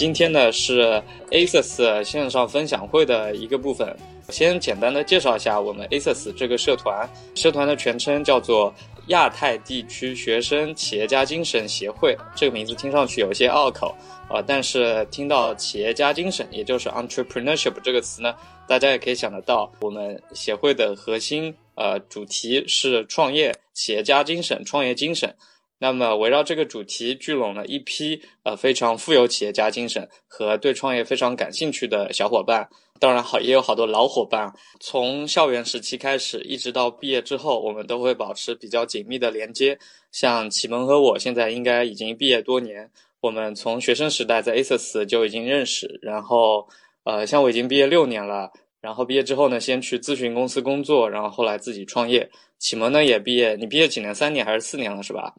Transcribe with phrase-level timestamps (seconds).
[0.00, 3.94] 今天呢是 ASUS 线上分享会的一个部分。
[4.30, 8.74] 先简单的介绍一下我们 ASUS 这个社团，社团的全称叫做
[9.08, 12.16] 亚太地区学生企业家精神协会。
[12.34, 13.94] 这个名字听上去有些拗口
[14.26, 18.34] 啊，但是听到企业家精神，也就是 entrepreneurship 这个词呢，
[18.66, 25.36] 大家也可以想得到，我们协会的核心呃主题是创业、企业家精神、创业精神。
[25.82, 34.52] 那么围绕这个主题聚拢了一批呃非常富有企业家精神和对创业非常感兴趣的小伙伴，当然好也有好多老伙伴。
[34.78, 39.78] 从校园时期开始，一直到毕业之后，我们都会保持比较紧密的连接。
[40.12, 42.90] 像启蒙和我现在应该已经毕业多年，
[43.22, 45.98] 我们从学生时代在 ASUS 就已经认识。
[46.02, 46.68] 然后
[47.04, 52.30] 呃，像我已经毕业六年了，然后毕业之后呢，先去咨询公司工作，然后后来自己创业。
[52.58, 54.14] 启蒙呢也毕业，你毕业几年？
[54.14, 55.32] 三年还是四年了，是吧？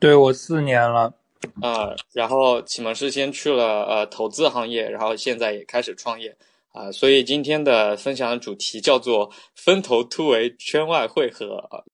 [0.00, 1.12] 对我四年了，
[1.60, 6.36] 呃，然后启蒙是先去了呃投资行业，然后现在也开始创业
[6.72, 11.84] 啊，所以今天的分享的主题叫做分头突围，圈外汇合。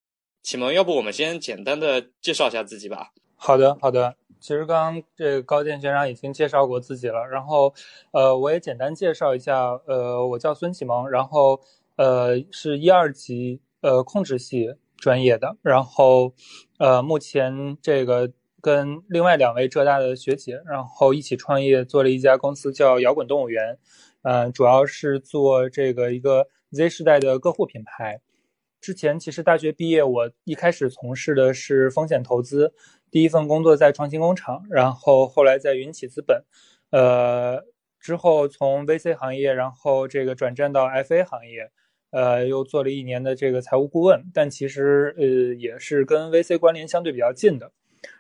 [0.43, 3.13] 启蒙，要不我们先简单的介绍一下自己吧？
[3.37, 4.15] 好的，好的。
[4.39, 7.73] 其实刚刚这个高健学长已经介绍过自己了，然后
[8.13, 11.59] 呃，我也简单介绍一下，呃，我叫孙启蒙，然后
[11.97, 14.75] 呃是一二级呃控制系。
[15.05, 16.33] 专业的，然后，
[16.79, 23.79] 呃，目前这个跟另外两位浙大的学姐，然后一起创业做了一家公司，叫摇滚动物园，
[24.23, 28.23] 嗯，主要是做这个一个 Z 时代的个护品牌。
[28.81, 32.73] 之前其实大学毕业，我一开始从事的是风险投资，
[33.11, 36.43] 第一份工作在创新工厂，然后后来在云起资本，
[36.89, 37.63] 呃，
[38.01, 41.71] 之后从 VC 行业，然后这个转战到 FA 行业。
[42.15, 45.25] 呃，又做了一年的这个财务顾问，但其实呃
[45.57, 47.73] 也是跟 VC 关联相对比较近的。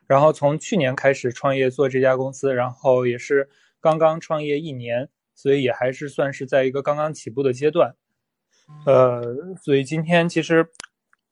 [0.08, 3.48] 然后从去年开始创业做这家公司，然后也是
[3.80, 7.94] 刚刚创业一年，所以也还是算是在一个刚刚起步的阶段。
[8.84, 9.22] 呃，
[9.62, 10.66] 所以今天其实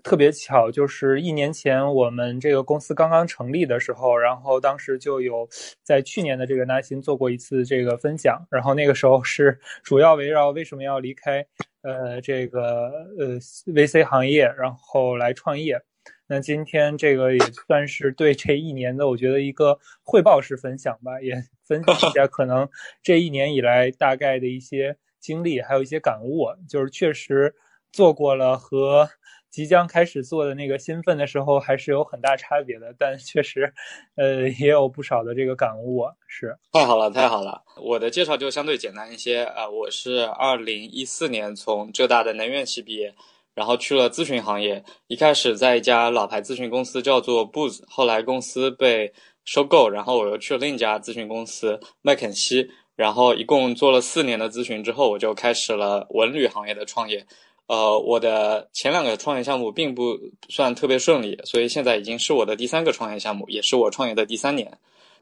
[0.05, 5.49] 特别巧，就是一年前我们这个公司刚刚成立的时候，然后当时就有
[5.83, 11.45] 在去年的这个纳新做过一次这个分享，然后那个时候是主要围绕为什么要离开。
[11.83, 15.81] 呃，这个呃，VC 行业，然后来创业。
[16.27, 21.35] 那今天这个也算是对这一年的，我觉得一个汇报式分享吧，也
[21.67, 22.69] 分享一下可能
[23.03, 26.47] 这一年以来大概的一些经历，还有一些感悟。
[26.69, 27.55] 就是确实
[27.93, 29.09] 做过了和。
[29.53, 33.73] 即将开始做的那个兴奋的时候，还是有很大差别的，但确实，
[34.17, 36.07] 呃，也有不少的这个感悟。
[36.27, 37.63] 是太好了，太好了！
[37.77, 43.15] 我的介绍就相对简单一些啊，我是二零一四年从浙大的能源系毕业，
[43.55, 49.13] 然后去了咨询行业，一开始在一家老牌咨询公司叫做 Booz，后来公司被
[49.45, 57.27] 收购，然后我又去了另一家咨询公司麦肯锡，然后一共做了四年的咨询之后，我就开始了文旅行业的创业。
[57.73, 60.19] 呃，我的前两个创业项目并不
[60.51, 64.77] 算特别顺利，所以现在已经是我的第三个创业项目，也是我创业的第三年。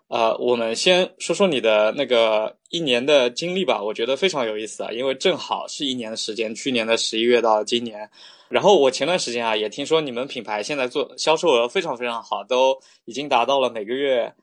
[0.08, 8.10] 呃，我们先说说你的那个一年的经历吧，我觉得非常有意思啊，因为正好是一年的时间，去年的十一月到今年。
[8.48, 14.34] 然后我前段时间啊，也听说你们品牌现在做销售额非常非常好，都已经达到了每个月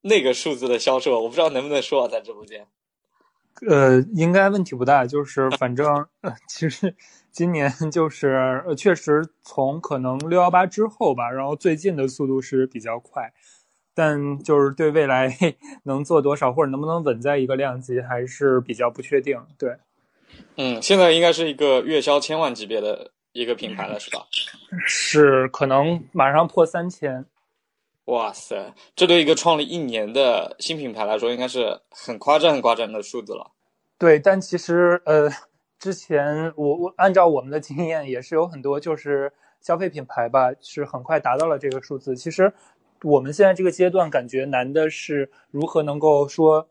[0.00, 2.66] 那个数字的销售，我不知道能不能说啊在直播间。
[3.68, 5.86] 呃，应该问题不大，就是反正
[6.22, 6.96] 呃，其实。
[7.34, 13.32] 今年 就是呃，确实从可能六幺八之后吧，然后最近的速度是比较快，
[13.92, 15.36] 但就是对未来
[15.82, 19.44] 能做多少或者能不能稳在一个量级还是比较不确定。
[19.58, 19.76] 对，
[20.56, 24.24] 嗯，现在应该是一个月销千万级别的一个品牌了，是吧？
[24.86, 27.26] 是，可能马上破三千。
[28.04, 33.50] 哇塞，这对一个创立一年的新品牌来说，应该是很夸张、很夸张的数字了。
[33.98, 35.28] 对，但其实呃。
[35.84, 39.30] 之前我我按照我们的经验也是有很多就是
[39.60, 42.16] 消费品牌吧，是很快达到了这个数字。
[42.16, 42.50] 其实
[43.02, 46.66] 我们现在这个阶段感觉难的是如何能够说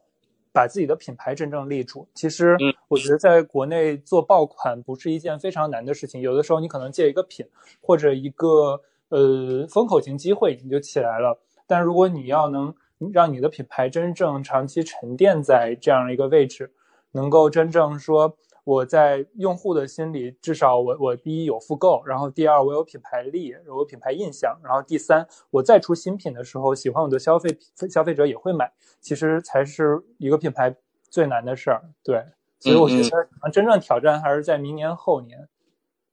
[0.52, 2.08] 把自己的品牌真正立住。
[2.16, 7.46] 其实我觉得在国内做爆款不是一件非常难的事情，有的时候你可能借一个品
[7.82, 11.40] 或者一个呃风口型机会你就起来了。
[11.68, 12.74] 但如果你要能
[13.14, 16.72] 让你的品牌真正长期沉淀在这样一个位置，
[17.12, 18.36] 能够真正说。
[18.66, 27.58] 我在用户的心里，至少我我第一有复购，然后第二我有品牌力，我有品牌印象，然后第三我再出新品的时候，喜欢我的消费
[27.90, 28.72] 消费者也会买，
[29.02, 30.74] 其实才是一个品牌
[31.10, 31.84] 最难的事儿。
[32.02, 32.24] 对，
[32.60, 35.50] 所以我觉得真正挑战还是在明年后年。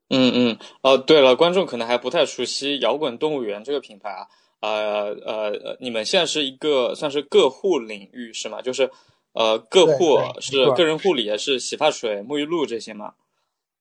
[0.08, 4.26] 嗯嗯哦，对了，观众可能还不太熟悉摇滚动物园这个品牌啊，
[4.58, 8.60] 呃呃，你们现在是一个算是个户领域是吗？
[8.60, 8.90] 就是。
[9.32, 13.14] 呃，个护是个人护理，是洗发水、沐浴露这些吗？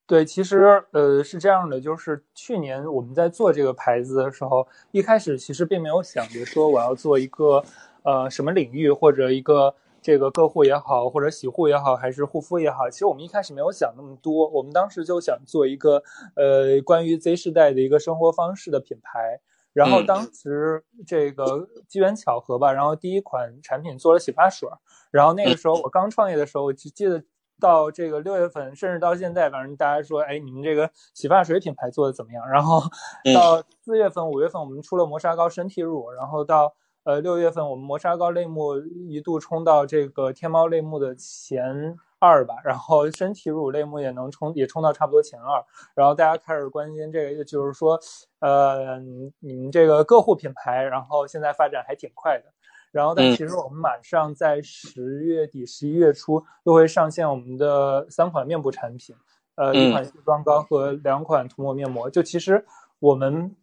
[0.06, 7.64] 对，其实呃是这样的，就是去年我们在做这个牌子的时候，一开始其实并没有想着说我要做一个
[8.04, 16.04] 呃什么领域或者一个这个个护也好，或者洗护也好，还是护肤也好，其实我们一开始没有想那么多，我们当时就想做一个
[16.36, 19.40] 呃关于 Z 世代的一个生活方式的品牌。
[19.74, 20.06] 然后嗯。
[20.06, 24.78] 当时这个机缘巧合吧，然后第一款产品做了洗发水儿，
[25.12, 27.24] 然后那个时候我刚创业的时候，我只记得
[27.60, 32.50] 到这个六月份，甚至到现在，反正大家说，哎，你们这个洗发水品牌做的怎么样？
[32.50, 32.82] 然后
[33.26, 33.34] 嗯。
[33.34, 36.74] 到四月份、五月份，我们出了磨砂膏身体乳，然后到
[37.04, 45.64] 呃六月份，我们磨砂膏类目一度冲到这个天猫类目的前二吧，然后身体乳类目也能冲，也冲到差不多前二。
[45.96, 48.00] 然后大家开始关心这个，就是说，
[48.40, 52.46] 呃，你你们这个个护品牌，然后现在发展还挺快的。
[52.92, 59.16] 然后，但嗯其实我们马上在十月底、十一月初又会上线我们的三款面部产品，
[59.56, 62.10] 呃，一嗯款卸妆膏和两款涂抹面膜。
[62.10, 62.66] 就其实
[62.98, 63.56] 我们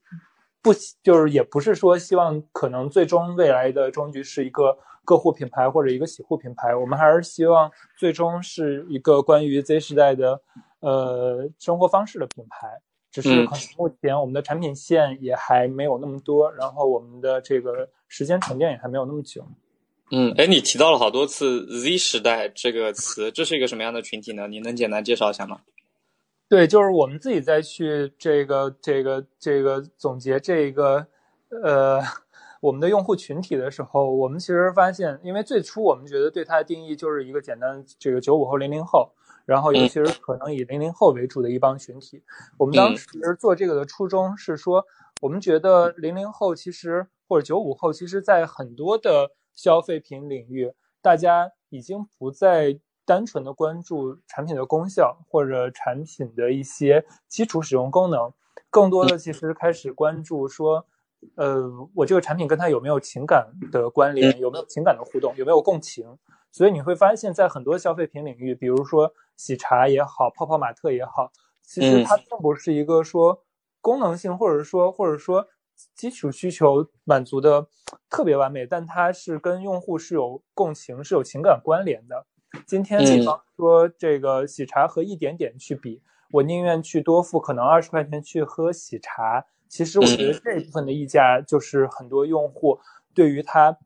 [0.62, 0.72] 不
[1.02, 10.40] 就是也不是说希望可能最终未来的终局是一个个护品牌或者一个洗护品牌，我们还是希望最终是一个关于 Z 时代的
[10.80, 12.68] 呃生活方式的品牌。
[13.12, 19.42] 只是嗯可能目前我们的产品线也还没有那么多，然后我们的这个时间沉淀也还没有那么久。
[20.10, 24.46] 嗯，哎，你提到了好多次 Z 时代这个词，这是一个什么样的群体呢？
[24.48, 25.60] 你能简单介绍一下吗？
[26.48, 31.06] 对，就是我们自己再去这个这个这个总结这个
[31.62, 32.00] 呃
[32.62, 39.10] 我们的用户群体的时候，我们其实发现，因为最初我们觉得对它的定义就是一个简单这个九五后零零后，
[39.44, 42.22] 然后尤其是可能以零零后为主的一帮群体。
[42.56, 43.08] 我们当时
[43.38, 44.84] 做这个的初衷是说，
[45.20, 50.72] 我们觉得零零后其实或者九五后，其实在很多的消费品领域，
[51.02, 58.32] 大家已经不再单纯的关注产品的功效或者产品的一些基础使用功能，
[58.68, 60.84] 更多的其实开始关注说，
[61.36, 66.18] 呃，我这个产品跟它有没有情感的关联，有没有情感的互动，有没有共情。
[66.50, 71.30] 所以你会发现在很多消费品领域，比如说喜茶也好，泡泡玛特也好，
[71.62, 73.44] 其实它并不是一个说
[73.80, 75.46] 功能性或者说或者说
[75.94, 77.68] 基础需求满足的
[78.08, 82.26] 特别完美，但它是跟用户是有共情、是有情感关联的。
[82.66, 86.02] 今天比方说这个喜茶和一点点去比，
[86.32, 89.46] 我宁愿去多付可能二十块钱去喝喜茶。
[89.68, 92.78] 其实我觉得这一部分的溢价就是很多用户
[93.14, 93.78] 对于它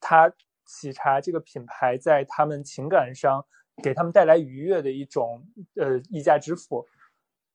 [0.00, 0.32] 它
[0.66, 3.44] 喜茶这个品牌在他们情感上
[3.82, 6.86] 给他们带来愉悦的一种呃溢价支付。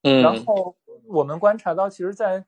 [0.04, 0.75] 嗯，然后
[1.08, 2.46] 我们观察到，其实，在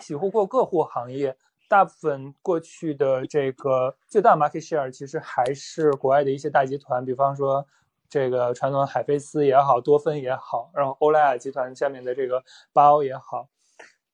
[0.00, 1.36] 洗护或个护行业，
[1.74, 7.66] 大部分过去的这个最大 market share 其实还是国外的一些大集团，比方说
[8.08, 13.48] 这个传统的海飞丝也好，多芬也好，然后欧莱雅集团下面的这个巴欧也好，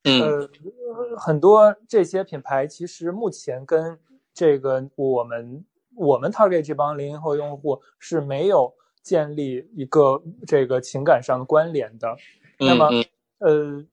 [0.04, 0.22] 嗯。
[0.22, 0.50] 呃，
[1.18, 4.00] 很多这些品牌其实目前跟
[4.32, 5.62] 这个我们
[5.96, 8.72] 我们 target 这帮零零后用户是没有
[9.02, 12.16] 建立一个这个情感上的关联的。
[12.58, 12.88] 那么，
[13.40, 13.84] 呃，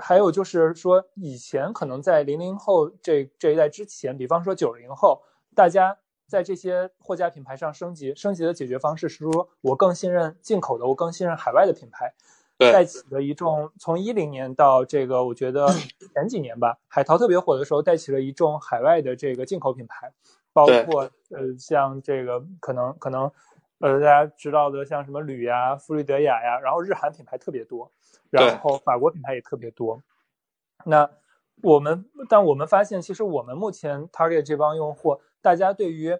[0.00, 5.22] 还有就是说，以前可能在零零后这这一代之前，比方说九零后，
[5.54, 12.14] 大家在这些货架品牌上升级，升级的解决方式是说我更信任进口的，我更信任海外的品牌，
[12.58, 15.68] 带起了一众从一零年到这个，我觉得
[16.14, 20.12] 前几年吧，海淘特别火的时候，带起了一众海外的这个进口品牌，
[20.52, 23.30] 包括呃像这个可能可能。
[23.82, 27.90] 呃，大家知道的像什么铝呀、馥丽德雅呀，然后日韩品牌特别多，
[28.30, 30.00] 然后法国品牌也特别多。
[30.84, 31.10] 那
[31.64, 36.16] 我们，但我们发现，其实我们目前 target 这帮用户，大家对于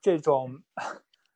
[0.00, 0.62] 这种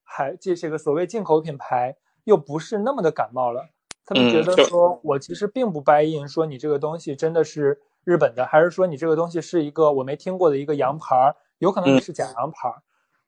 [0.02, 3.68] 还这这个所谓进口品牌又不是那么的感冒了。
[4.06, 12.74] 他们觉得说，我其实并不 buy in，说你这个东西真的是日本的，还是说你这个东西是一个我没听过的一个洋牌，有可能你是假洋牌。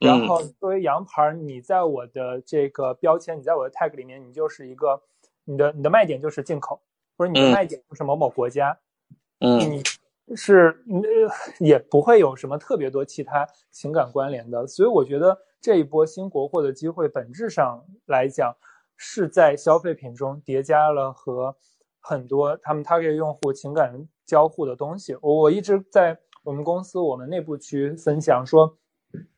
[0.02, 5.00] 然后作为洋牌，你在我的这个标签，你在我的 tag 里面，你就是一个
[5.44, 6.80] 你的你的卖点就是进口，
[7.16, 8.78] 或者你的卖点就是某某国家，
[9.40, 9.82] 嗯，你
[10.34, 14.66] 是呃也不会有什么特别多其他情感关联的。
[14.66, 18.54] 所以我觉得这一波新国货的机会，本质上来讲
[18.96, 21.54] 是在消费品中叠加了和
[22.00, 25.16] 很多他们 target 用户情感交互的东西。
[25.20, 28.76] 我我一直在我们公司我们内部去分享说。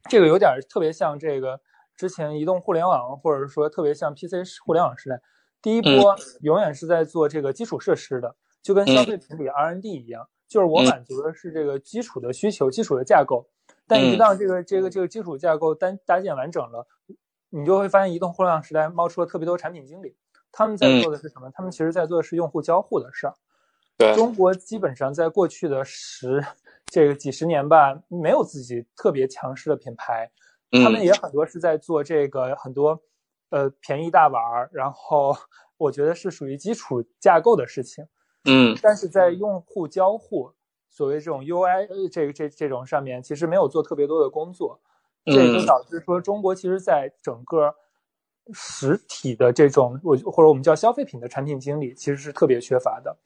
[0.08, 1.60] 这个有点特别像这个
[1.96, 5.20] 之前移动互联网，或者说特别像 PC 互联网时代，
[5.62, 13.48] 第一波永远是在做这个基础设施的，就跟消费品里 R&D 一样，就是我满足的是这个基础的需求、基础的架构，
[13.86, 16.86] 但一旦这个这个这个基础架构单搭建完整了，
[17.50, 20.16] 你就会发现移动互联网时代冒出了特别多产品经理，
[20.52, 21.50] 他们在做的是什么？
[21.54, 23.34] 他们其实在做的是用户交互的事儿。
[23.96, 26.44] 对，中国基本上在过去的十
[26.86, 30.30] 这个几十年吧，没有自己特别强势的品牌，
[30.70, 33.00] 他们也很多是在做这个很多
[33.50, 35.36] 呃便宜大碗儿，然后
[35.76, 38.06] 我觉得是属于基础架构的事情。
[38.44, 40.52] 嗯，但是在用户交互，
[40.90, 44.80] 所谓这种 UI 这个这这种上面，其实没有做特别多的工作，
[45.24, 47.74] 这也就导致说中国其实在整个
[48.52, 53.16] 实体的这种我或者我们叫消费品的产品经理，其实是特别缺乏的。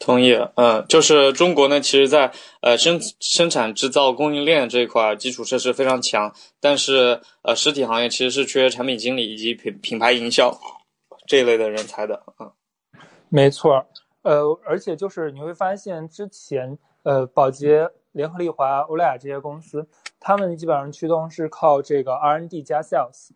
[0.00, 10.58] 同意，嗯，就是中国呢，其实，在呃生生产制造供应链这一块基础设施非常强，但是呃实体行业其实是缺产品经理以及品品牌营销
[11.26, 12.50] 这一类的人才的，嗯，
[13.28, 13.86] 没错。
[14.22, 19.86] 呃，而且就是你会发现，之前呃，宝洁、联合利华、欧莱雅这些公司，
[20.18, 23.28] 他们基本上驱动是靠这个 R N D 加 Sales。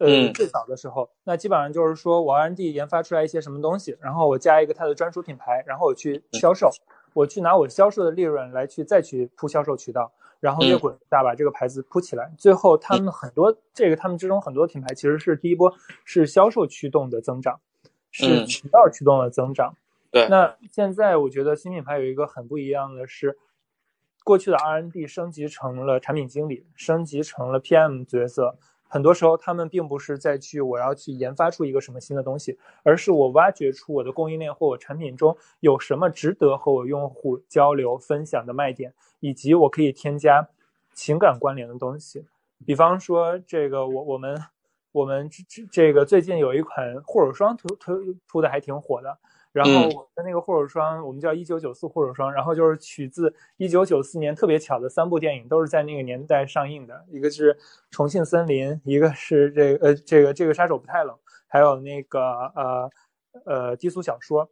[0.00, 6.70] 呃，最早的时候，那基本上就是说我 R&D 研发出来一些什么东西，然后我加一个它的专属品牌，然后我去销售，
[7.12, 12.32] 我去拿我销售的利润来去再去铺销售渠道，然后越滚越大，把这个牌子铺起来。
[12.38, 15.70] 最后，他们很多这个他们之中很多品牌其实是第一波
[16.06, 17.60] 是销售驱动的增长，
[18.10, 19.76] 是渠道驱动的增长。
[20.10, 23.36] 对，那现在我觉得新品牌有一个很不一样的是，
[24.24, 28.56] 过去的 R&D 升级成了产品经理，升级成了 PM 角色。
[28.92, 40.48] 很多时候，他们并不是在去我要去研发出一个什么新的东西，而是我挖掘出我的供应链或我产品中有什么值得和我用户交流分享的卖点，以及我可以添加
[40.92, 42.26] 情感关联的东西。
[42.66, 44.36] 比方说，这个我我们
[44.90, 47.94] 我们这这这个最近有一款护手霜推推
[48.26, 49.16] 出的还挺火的。
[49.52, 57.52] 然后我的那个护手霜，我们叫一九九四护手霜，然后就是取自一九九四年特别巧的三部电影，都是在那个年代上映的，一个是
[57.90, 62.20] 《重庆森林》，一个是这个呃这个这个杀手不太冷，还有那个
[62.54, 62.90] 呃
[63.44, 64.48] 呃低俗小说。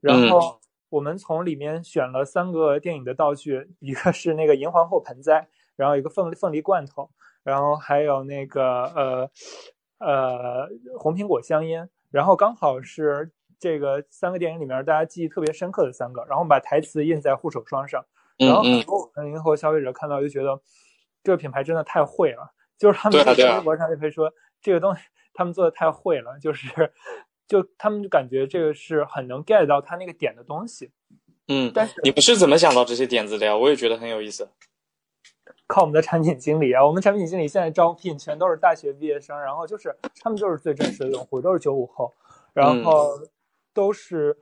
[0.00, 7.10] 然后我们从里面选了三个电影的道具，一个是那个银皇后盆栽，然后一个凤凤梨罐头，
[7.42, 9.30] 然后还有那个呃
[9.98, 13.30] 呃红苹果香烟，然后刚好是。
[13.58, 18.04] 这个三个电影里面，大家记忆特别深刻的三个，然后我们把台词印在护手霜上，
[18.38, 20.60] 然后很多零零后消费者看到就觉得
[21.24, 25.02] 这个品牌真的太会了，就是他们在微博上就可以说这个东西
[25.34, 26.92] 他们做的太会了，就是
[27.48, 30.92] 就他们就感觉这个是很能 get 到他那个点的东西。
[31.48, 33.56] 嗯，但是你们是怎么想到这些点子的呀？
[33.56, 34.48] 我也觉得很有意思。
[35.66, 42.14] 靠我们的产品经理啊，我们产品经理现在招聘全都是大学毕业生，然后就是他们就是最真实的用户，都是九五后，
[42.54, 43.18] 然后。
[43.78, 44.36] 都是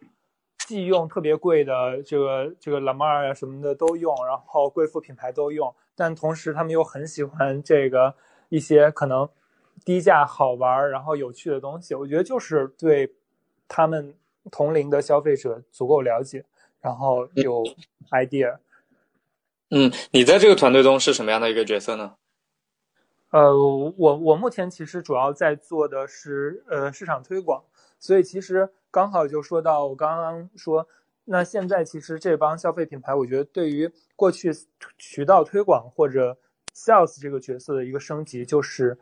[0.66, 8.14] 既用特别贵的这个这个 Lamar 啊什么的都用，然后贵妇品牌都用，但同时他们又很喜欢这个
[8.48, 9.28] 一些可能
[9.84, 11.94] 低价好玩然后有趣的东西。
[11.94, 13.14] 我觉得就是对
[13.68, 14.14] 他们
[14.50, 16.46] 同龄的消费者足够了解，
[16.80, 17.62] 然后有
[18.12, 18.56] idea。
[19.68, 22.14] 嗯，你在这个团队中是什么样的一个角色呢？
[23.32, 23.54] 呃，
[23.98, 27.62] 我我目前其实主要在做的是呃市场推广，
[27.98, 28.72] 所以其实。
[28.96, 30.88] 刚好就说到我刚刚说，
[31.26, 34.50] 那现在其实这帮消费品牌，我觉得对于过去
[34.96, 36.38] 渠道推广或者
[36.74, 38.98] sales 这个角色的一个升级，就是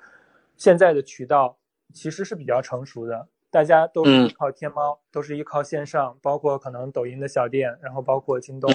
[0.57, 1.57] 现在的渠道
[1.93, 8.69] 其实是比较成熟的，大家都是依靠天猫，都是依靠线上，包括可能抖音的小店，然后包括京东，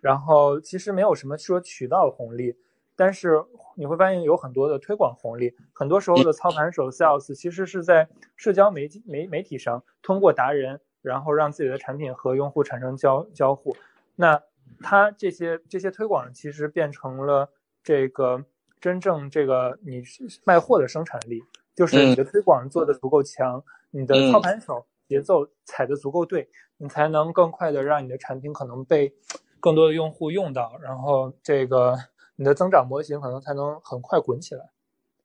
[0.00, 2.56] 然后其实没有什么说渠道红利。
[2.96, 3.40] 但是
[3.76, 13.76] 你会发现有很多的推广红利，很多时候的操盘手 sales 其实是在社交媒体媒媒体上通过达人，然后让自己的产品和用户产生交交互。
[14.16, 14.42] 那
[14.80, 17.50] 他这些这些推广其实变成了
[17.82, 18.44] 这个
[18.80, 20.02] 真正这个你
[20.44, 21.42] 卖货的生产力，
[21.74, 29.14] 就是你的推广做的足够强，你的操盘手节奏踩的足够对，你才能更快的让你的产品可能被
[29.60, 31.96] 更多的用户用到，然后这个。
[32.36, 34.64] 你的增长模型可能才能很快滚起来。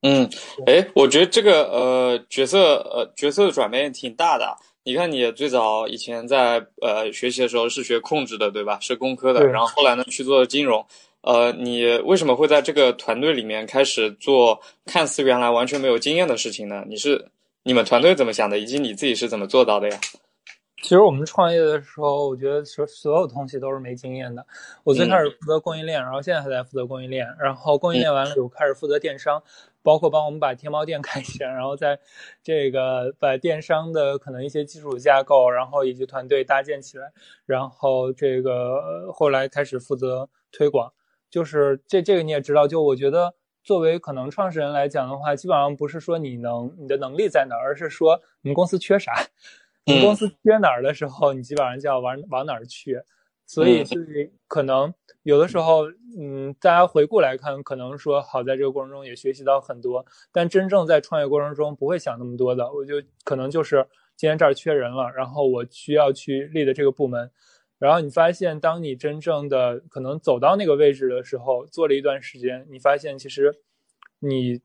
[0.02, 0.30] 嗯，
[0.66, 4.56] 哎，我觉得这个呃角色呃角色的转变挺大的。
[4.84, 8.80] 你看，你最早以前在呃学习的时候是学控制的，对吧？
[8.80, 10.86] 是工科的，然后后来呢去做金融。
[11.22, 16.86] 呃，你为什么会在这个团队里面开始做看似原来完全没有经验的事情呢？
[16.88, 17.30] 你是
[17.64, 20.00] 你们团队怎么想的，以及你自己是怎么做到的呀？
[20.82, 24.46] 其实我们创业的时候，我觉得所所有东西都是没经验的。
[24.84, 27.28] 我最开始负责供应链，然后现在还在负责供应链。
[27.40, 29.44] 然后供应链完了，我开始负责电商，
[29.84, 32.00] 包括帮我们把天猫店开起来，然后在
[32.42, 37.12] 这个把电商的可能一些基础架构，然后以及团队搭建起来。
[37.46, 40.92] 然后这个后来开始负责推广。
[41.30, 49.14] 就是这这个你也知道，就我觉得作为可能创始人来讲的话，基本上不是说你能你的能力在哪，而是说你们公司缺啥，
[49.96, 53.02] 你公司缺哪儿的时候，你基本上就要往往哪儿去。
[53.46, 54.94] 所以就是可能
[55.24, 62.72] 有的时候，嗯，大家回顾来看，可能说好在这个过程中也学习到很多，但真正在创业过程中不会想那么多的。
[62.72, 67.32] 我就可能就是今天这儿缺人了，然后我需要去立的这个部门。
[67.80, 73.56] 然后你发现，当你真正的可能走到那个位置的时候，做了一段时间，你发现其实
[74.20, 74.62] 你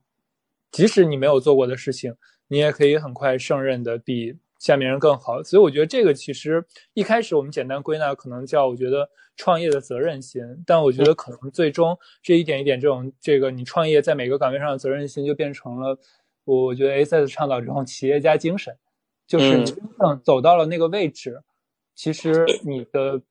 [0.69, 2.15] 即使你没有做过的事情，
[2.49, 4.37] 你也可以很快胜任的比。
[4.59, 10.41] 下面人更好，所以我觉得这个其实一开始我们简单归纳，可能叫我觉得创业的责任心。
[10.65, 15.97] 但我觉得可能最终这一点一点这种这个你创业在每个岗位上的责任心，就变成了
[16.45, 18.75] 我我觉得 A S 倡导这种企业家精神，
[19.27, 21.41] 就是你真正走到了那个位置，
[21.93, 23.21] 其实你的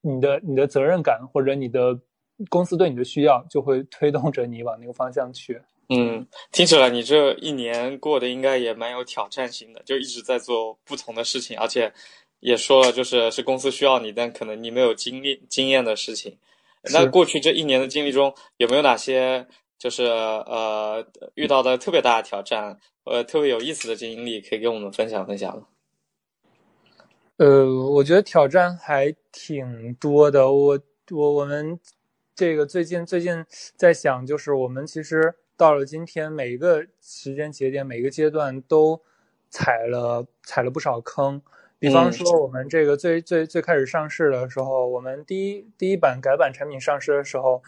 [0.00, 2.00] 你的你的责任感或者你的
[2.48, 5.60] 公司对你的需要，就会推动着你往那个方向去。
[5.94, 11.92] 嗯，听起来你这一年过得应该也蛮有挑战性的，就一直在做不同的事情，而且
[12.40, 16.38] 也说了，就是是公司需要你，但可能你没有经历经验的事情。
[16.92, 19.46] 那过去这一年的经历中，有没有哪些
[19.76, 25.66] 就是呃遇到的特别大的挑战，呃特别有意思的经历，可以跟我们分享分享吗？
[27.38, 30.52] 呃，我觉得挑战还挺多的。
[30.52, 30.80] 我
[31.10, 31.78] 我我们
[32.36, 33.44] 这个最近最近
[33.76, 35.34] 在想，就是我们其实。
[35.62, 39.00] 到了今天，每一个时间节点，每个阶段都
[39.48, 41.40] 踩了踩了不少坑。
[41.78, 47.62] 比方说，我们这个最最最开始上市的时候，我们第一第一版改版产品上市的时候，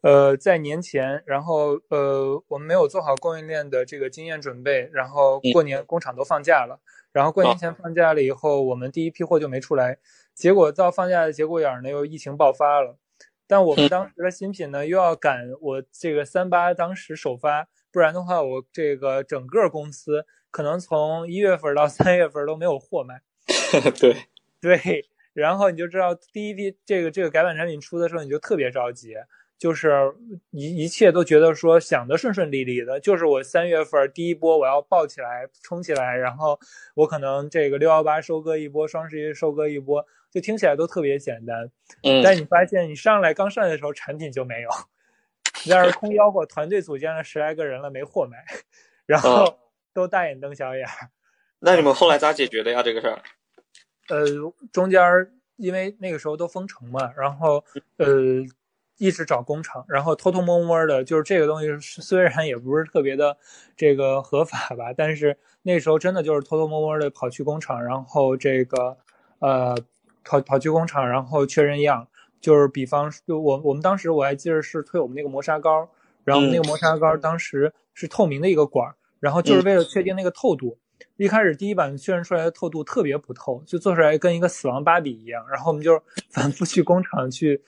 [0.00, 6.80] 呃，在年前，然后呃，我们没有做好供应链的这个经验准备，然后过年工厂都放假了，
[7.12, 9.98] 然后过年前放假了以后，我们第一批货就没出来，
[10.34, 12.96] 结果到放假的节骨眼儿呢，又疫情爆发了。
[13.50, 23.22] 但我们当时的新品呢，又要赶我这个三八当时首发，不然的话，我这个整个公司可能从一月份到三月份都没有货卖。
[23.98, 24.14] 对
[24.60, 29.16] 对，然后你就知道第一批这个这个改版产品出的时候，你就特别着急，
[29.58, 30.14] 就是
[30.52, 36.56] 一一切都觉得说想的顺顺利利的，就是我三月份第一波我要爆起来冲起来，然后
[36.94, 40.06] 我可能这个六幺八收割一波，双十一收割一波。
[40.30, 41.68] 就听起来都特别简单，
[42.04, 44.70] 嗯，但你发现你上来刚上来的时候产品就没有，
[45.66, 48.38] 那是空吆喝，团队组建了十来个人了没货卖，
[49.06, 49.58] 然后
[49.92, 50.86] 都大眼瞪小眼。
[51.58, 52.80] 那你们后来咋解决的呀？
[52.80, 53.20] 这个事儿？
[54.08, 54.24] 呃，
[54.72, 55.02] 中间
[55.56, 57.64] 因为那个时候都封城嘛，然后
[57.96, 58.06] 呃
[58.98, 63.36] 一直找工厂，然后偷偷摸摸的，就是这个东西虽然也不是特别的
[63.76, 68.96] 这个合法吧，但是那时候真的就是偷偷摸摸的跑去工厂，然后这个
[69.40, 69.76] 呃。
[70.24, 72.06] 跑跑去工厂，然后确认样，
[72.40, 75.88] 就是比方说，我我们当时我还记得是推我们那个磨砂膏，
[76.24, 80.78] 然后那个磨砂膏当时是透明的一个管，然后就是为了确定那个透度。
[81.16, 85.46] 一开始第一版确认出来的透度特别不透，就做出来跟一个死亡芭比一样。
[85.50, 87.62] 然后我们就 反复去工厂去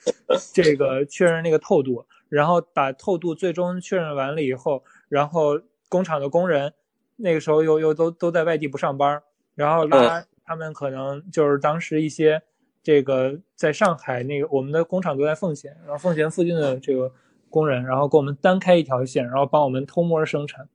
[0.53, 6.73] 这个确认那个透度，然后把透度最终确认完了以后，然后工厂的工人
[7.17, 9.21] 那个时候又又都都在外地不上班，
[9.55, 10.25] 然后拉。
[10.45, 12.41] 他们可能就是当时一些
[12.81, 17.11] 这个在上海那个我们的工厂都在奉贤，然后奉贤附近的这个
[17.49, 20.67] 工人，然后给我们单开一条线，然后帮我们偷摸生产，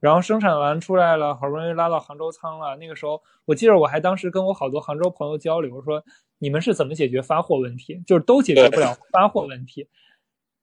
[0.00, 2.76] 然后生产完出来了，好不容易拉到杭州仓了。
[2.76, 6.02] 那个时候我记得我还当时跟我好多杭州朋友交流，说
[6.38, 8.02] 你们是怎么解决发货问题？
[8.06, 9.88] 就是都解决不了发货问题，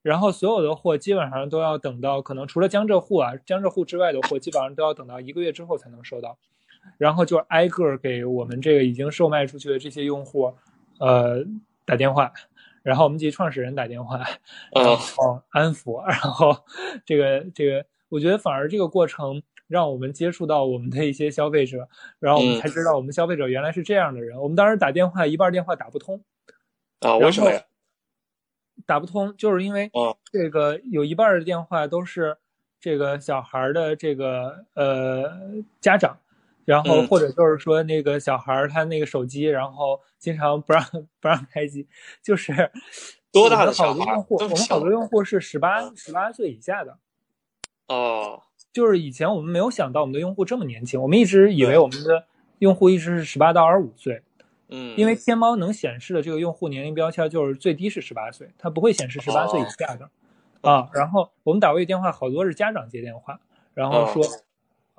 [0.02, 6.38] 然后所有的货基本上都要等到可能除了江浙沪啊江浙沪之外的货，基本上都要等到一个月之后才能收到。
[6.98, 10.54] 然后就挨个给我们这个已经售卖出去的这些用户，
[11.00, 11.46] 呃，
[11.86, 12.34] 打电话，
[12.84, 14.20] 然后我们及创始人打电话，
[14.74, 16.66] 然后安抚，然后
[17.06, 21.88] 这个这个，我觉得反而这个过程让我们接触到我们的一些消费者，
[22.20, 24.38] 然后我们才知道我们消费者原来是这样的人。
[24.42, 26.22] 我们当时打电话一半电话打不通，
[27.00, 27.62] 啊，为什么呀？
[28.86, 29.92] 打不通就是因为
[30.32, 32.38] 这个有一半的电话都是
[32.80, 36.18] 这个小孩的这个呃家长。
[36.70, 40.86] 然后或者就是说那个小孩他那个手机，然后经常不让
[41.20, 41.88] 不让开机，
[42.22, 42.70] 就是
[43.32, 44.24] 多大的小孩？
[44.30, 47.00] 我们好多用户是十八十八岁以下的。
[47.88, 52.26] 哦，就是以前我们没有想到我们的用户这么年轻，我们一直以为我们的
[52.60, 54.22] 用户一直是十八到二十五岁。
[54.68, 60.08] 嗯，因为天猫能显示的这个用户年龄标签就是最低是十八岁，它不会显示十八岁以下的。
[60.62, 63.40] 啊，然后我们打过去电话，好多是家长接电话，
[63.74, 64.24] 然后说。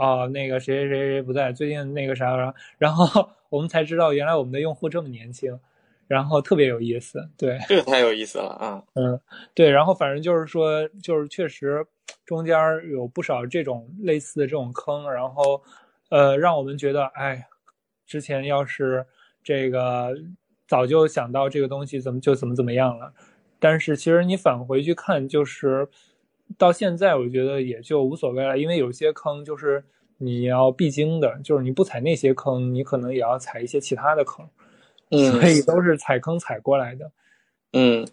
[0.01, 5.61] 哦，那个谁谁谁谁不在，最近那个啥啥，然后 我们才知道原来我们的用户这么年轻，
[6.09, 7.29] 然后特别有意思。
[7.37, 8.83] 对，这个太有意思了啊。
[8.95, 9.21] 嗯，
[9.55, 11.85] 对，然后反正就是说，就是确实
[12.25, 12.57] 中间
[12.91, 15.63] 有不少这种类似的这种坑，然后
[16.09, 17.47] 呃，让我们觉得，哎，
[18.07, 19.05] 之前要是
[19.45, 20.17] 这个
[20.67, 23.13] 早就想到这个东西，怎么就怎么怎么样了。
[23.59, 25.87] 但是其实你返回去看，就是
[26.59, 29.85] 到现在，我觉得也就无所谓了，因为有些坑就是
[30.19, 34.49] 你要必经的，就是你不踩那些坑，你可能也要踩一些其他的坑，
[35.11, 37.11] 嗯，所以都是踩坑踩过来的。
[37.73, 38.07] 嗯，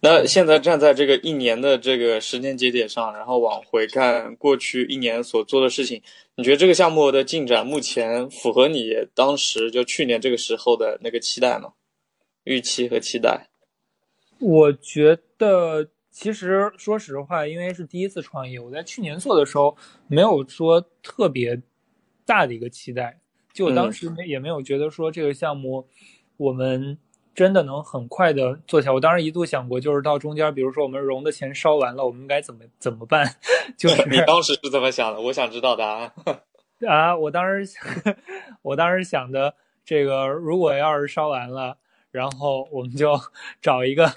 [0.00, 6.02] 那现在站在这个一年的这个时间节点上，然后往回看过去一年所做的事情，
[6.34, 11.72] 你觉得这个项目的进展目前符合你当时就去年这个时候的那个期待吗？
[12.44, 13.48] 预期和期待？
[14.40, 15.88] 我觉得，
[16.18, 19.76] 其实说实话，因为是第一次创业，我在去年做的时候
[20.08, 21.62] 没有说特别
[22.26, 23.20] 大的一个期待，
[23.52, 25.86] 就我当时也没有觉得说这个项目
[26.36, 26.98] 我们
[27.36, 28.92] 真的能很快的做起来。
[28.94, 33.36] 我当时一度想过，就是到中间，比如说我们融的钱烧完了，我们该怎么怎么办？
[33.78, 35.20] 就 是你当时是怎么想的？
[35.20, 36.12] 我想知道答案。
[36.84, 37.78] 啊，我当时
[38.62, 39.54] 我当时想的
[39.84, 41.78] 这个，如果要是烧完了。
[42.10, 43.20] 然后我们就
[43.60, 44.10] 找一个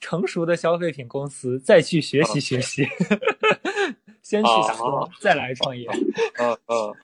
[0.00, 2.86] 成熟的消费品公司，再去学习学习，
[4.22, 5.88] 先去打工，再来创业。
[6.38, 6.94] 嗯嗯。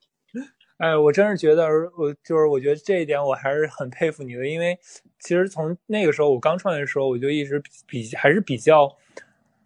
[0.79, 4.79] 哎，我真是觉得，我就是我觉得这一点我还是很佩服你的，因为
[5.21, 8.97] 其实从那个时候我刚创业的时候，我就一直比还是比较。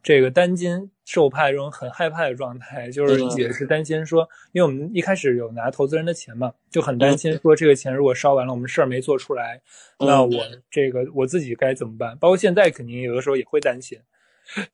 [0.03, 9.61] 这个担惊受怕这种很害怕的状态，就是也是担心说，因为我们一开始有拿投资人的钱嘛，就很担心说这个钱如果烧完了，我们事儿没做出来，
[9.99, 10.31] 那我
[10.71, 12.17] 这个我自己该怎么办？
[12.17, 13.99] 包括现在肯定有的时候也会担心，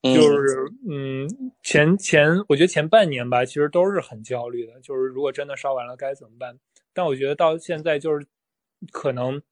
[0.02, 1.28] 就是嗯，
[1.62, 6.56] 前前我觉得前半年吧，其实都是很焦虑的，就是如果真的烧完了该怎么办？
[6.94, 8.24] 但我觉得到现在就是
[8.92, 9.42] 可能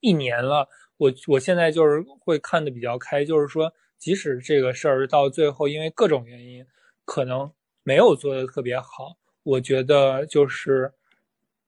[0.00, 3.72] 一年了，我我现在就是会看的比较开，就是说。
[4.02, 6.66] 即使这个事儿到最后因为各种原因
[7.04, 7.52] 可能
[7.84, 10.92] 没有做的特别好，我觉得就是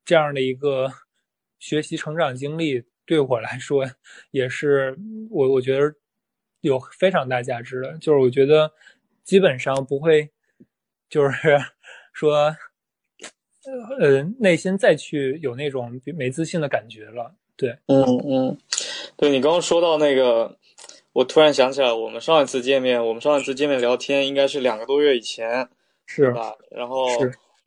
[0.04, 0.90] 这样的一个
[1.60, 3.88] 学习成长经历对我来说
[4.32, 4.98] 也是
[5.30, 5.94] 我我觉得
[6.60, 7.96] 有非常大价值的。
[7.98, 8.72] 就是我觉得
[9.22, 10.28] 基本上不会
[11.08, 11.56] 就是
[12.12, 12.56] 说
[14.00, 17.36] 呃内心再去有那种没自信的感觉了。
[17.54, 18.58] 对，嗯嗯，
[19.16, 20.58] 对你刚刚说到那个。
[21.14, 25.68] 我突然想起来，我们上一次见面，我们上一次见面聊天应该是两个多月以前，
[26.06, 26.52] 是吧？
[26.72, 27.06] 然后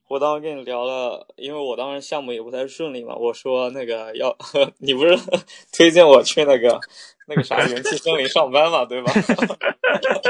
[0.10, 4.36] 我当时跟你聊了，因为我当时项目也不太顺利嘛，我说那个要
[4.80, 5.18] 你不是
[5.72, 6.78] 推荐我去那个
[7.26, 9.14] 那个啥元气森林上班嘛，对吧？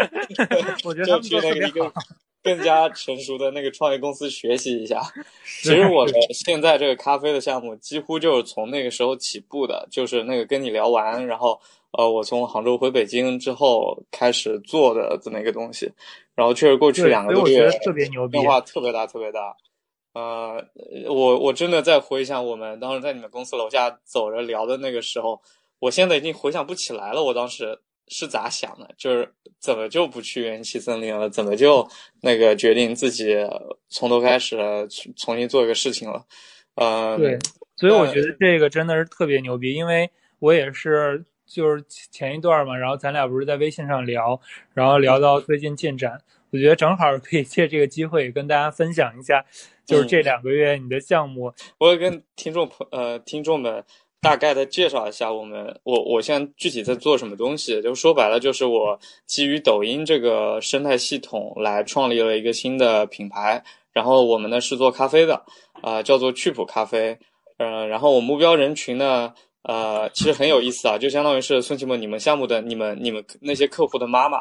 [0.86, 1.92] 我觉得去那个一个
[2.44, 5.02] 更加成熟的那个创业公司学习一下。
[5.64, 11.60] 其实我的现在这个咖啡的项目几乎就是从那个时候起步的，就是那个跟你聊完，然后。
[11.98, 15.92] 呃，我从杭州回北京之后开始做的这么一个东西，
[16.36, 19.58] 然后确实过去两个多月，特别牛逼，变化特别大，特别大。
[20.14, 20.64] 呃，
[21.10, 25.42] 我我真的在回想我们当时在你们公司楼下走着聊的那个时候，
[25.80, 27.80] 我现在已经回想不起来了，我当时
[28.10, 28.88] 是咋想的？
[28.96, 31.28] 就是怎么就不去元气森林了？
[31.28, 31.88] 怎么就
[32.22, 33.36] 那个决定自己
[33.90, 36.24] 从头开始重新做一个事情了？
[36.76, 37.40] 呃，对，
[37.76, 41.26] 所以我觉得这个真的是特别牛逼，因为我也是。
[41.48, 44.40] 就是前一段嘛，然后咱俩不是在微信上聊，
[44.74, 46.20] 然后聊到最近进展，
[46.52, 49.46] 我觉得正好可以借这个机会跟大家分享一下，
[49.86, 51.54] 就是这两个月你的项目。
[51.78, 53.82] 我也跟听众朋呃听众们
[54.20, 65.46] 大概的介绍一下我们我我现在具体在做什么东西，就说白了就是我基于抖音这个生态系统来创立了一个新的品牌，然后我们呢是做咖啡的，
[65.82, 67.18] 啊叫做趣普咖啡，
[67.58, 69.34] 嗯，然后我目标人群呢。
[69.68, 74.40] 呃，其实很有意思啊，就相当于是孙启梦你们项目的你们你们那些客户的妈妈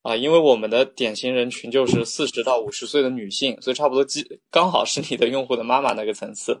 [0.00, 6.58] 啊，因为我们的典型人群就是四十到五十岁的女性，所以差不多基刚好是你的用户的妈妈那个层次。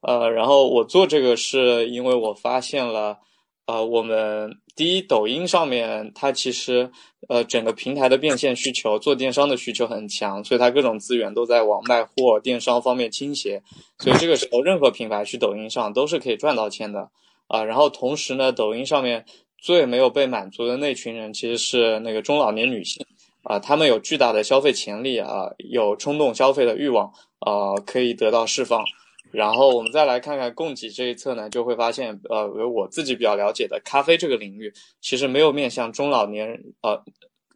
[0.00, 3.18] 呃，然后我做这个是因为我发现了，
[3.66, 6.90] 呃，我们第一抖音上面它其实
[7.28, 13.62] 呃整个平台的变现需求，做电商的需求很强，所以它各种资源都在往卖货电商方面倾斜，
[13.98, 17.10] 所以这个时候任何品牌去抖音上都是可以赚到钱的。
[17.50, 19.24] 啊，然后同时呢，抖音上面
[19.58, 23.04] 最没有被满足的那群人其实是那个中老年女性，
[23.42, 28.84] 啊，她们有巨大的消费潜力啊，有冲动消费的欲望，啊，可以得到释放。
[29.32, 36.48] 然后我们再来看看供给这一侧呢，就会发现，呃，我自己比较了解的咖啡这个领域，其实没有面向中老年，
[36.82, 37.00] 呃，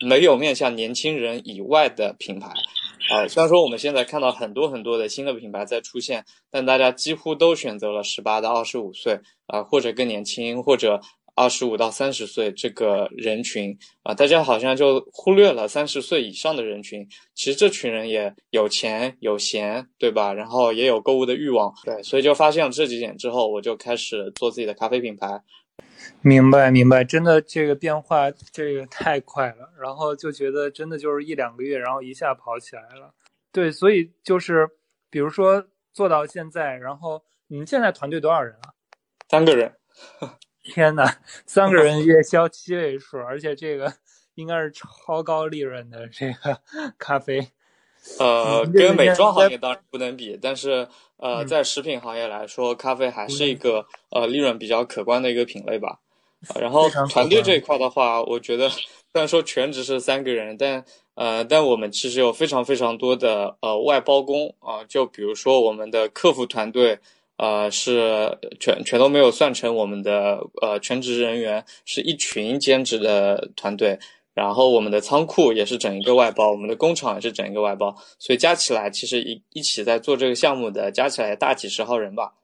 [0.07, 2.53] 没有面向年轻人以外的品牌。
[3.11, 11.01] 啊，虽然说我们现在看到很多很多的新的品牌在出现，但大家几乎都选择了十八到二十五岁啊，或者更年轻，或者
[11.35, 17.07] 二十五到三十岁这个人群啊，大家好像就忽略了三十岁以上的人群。
[17.35, 20.33] 其实这群人也有钱有闲，对吧？
[20.33, 25.43] 然后也有购物的欲望，对，所以就发现了这几点之后，我就开始做自己的咖啡品牌。
[26.21, 33.15] 明白，明白，真的这个变化这个太快了，然后就觉得真的就是一两个月，然后一下跑起来了。
[33.53, 34.69] 对，所以就是
[35.11, 38.73] 比如说做到现在，然后你们现在团队多少人啊？
[39.29, 39.75] 三个人。
[40.65, 41.05] 天呐，
[41.45, 43.93] 三个人 月销七位数，而且这个
[44.35, 46.63] 应该是超高利润的这个
[46.97, 47.53] 咖啡。
[48.19, 50.87] 呃，跟美妆行业当然不能比，但是
[51.17, 55.99] 呃，在食品行业来说，咖啡还是一个呃利润比较可观的一个品类吧。
[56.61, 66.99] 然后团队这一块的话，我觉得虽然说全职是三个人，但呃，但我们其实有非常非常多的呃外包工啊，就比如说我们的客服团队。
[67.37, 73.99] 呃，是全全都没有算成我们的呃全职人员，是一群兼职的团队。
[74.35, 82.35] 然后我们的仓库也是整一个外包，我们的工厂也是整一个外包，所以加起来其实一一起在做这个项目的加起来大几十号人吧。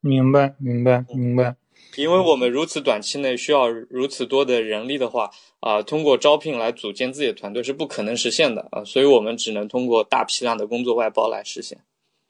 [0.00, 1.56] 明白，明白，明白。
[1.96, 11.78] 因为我们如此短期内需要如此多的人力的话，啊，通过招聘来组建自己的团队是不可能实现的啊，所以我们只能通过大批量的工作外包来实现。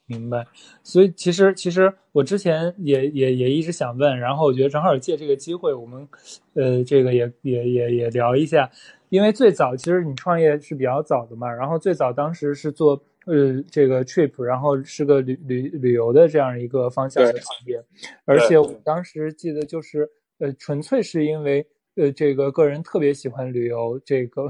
[0.05, 0.45] 明白，
[0.83, 6.07] 所以其实其实我之前也也也一直想问，然后我觉得正好借这个机会，我们
[6.53, 8.71] 呃这个也也也也聊一下，
[9.09, 17.83] 因为最早其实你创业是比较早的嘛，然后最早当时是做呃这个 trip，然后是个旅旅旅游的这样一个方向的创业，
[18.25, 21.65] 而且我当时记得就是呃纯粹是因为
[21.95, 24.47] 呃这个个人特别喜欢旅游这个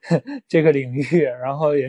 [0.48, 1.88] 这个领域，然后也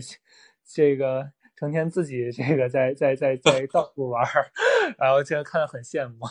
[0.66, 1.32] 这个。
[1.58, 4.46] 成天自己这个在在在在到处玩儿，
[5.00, 6.26] 然后现在看得很羡慕，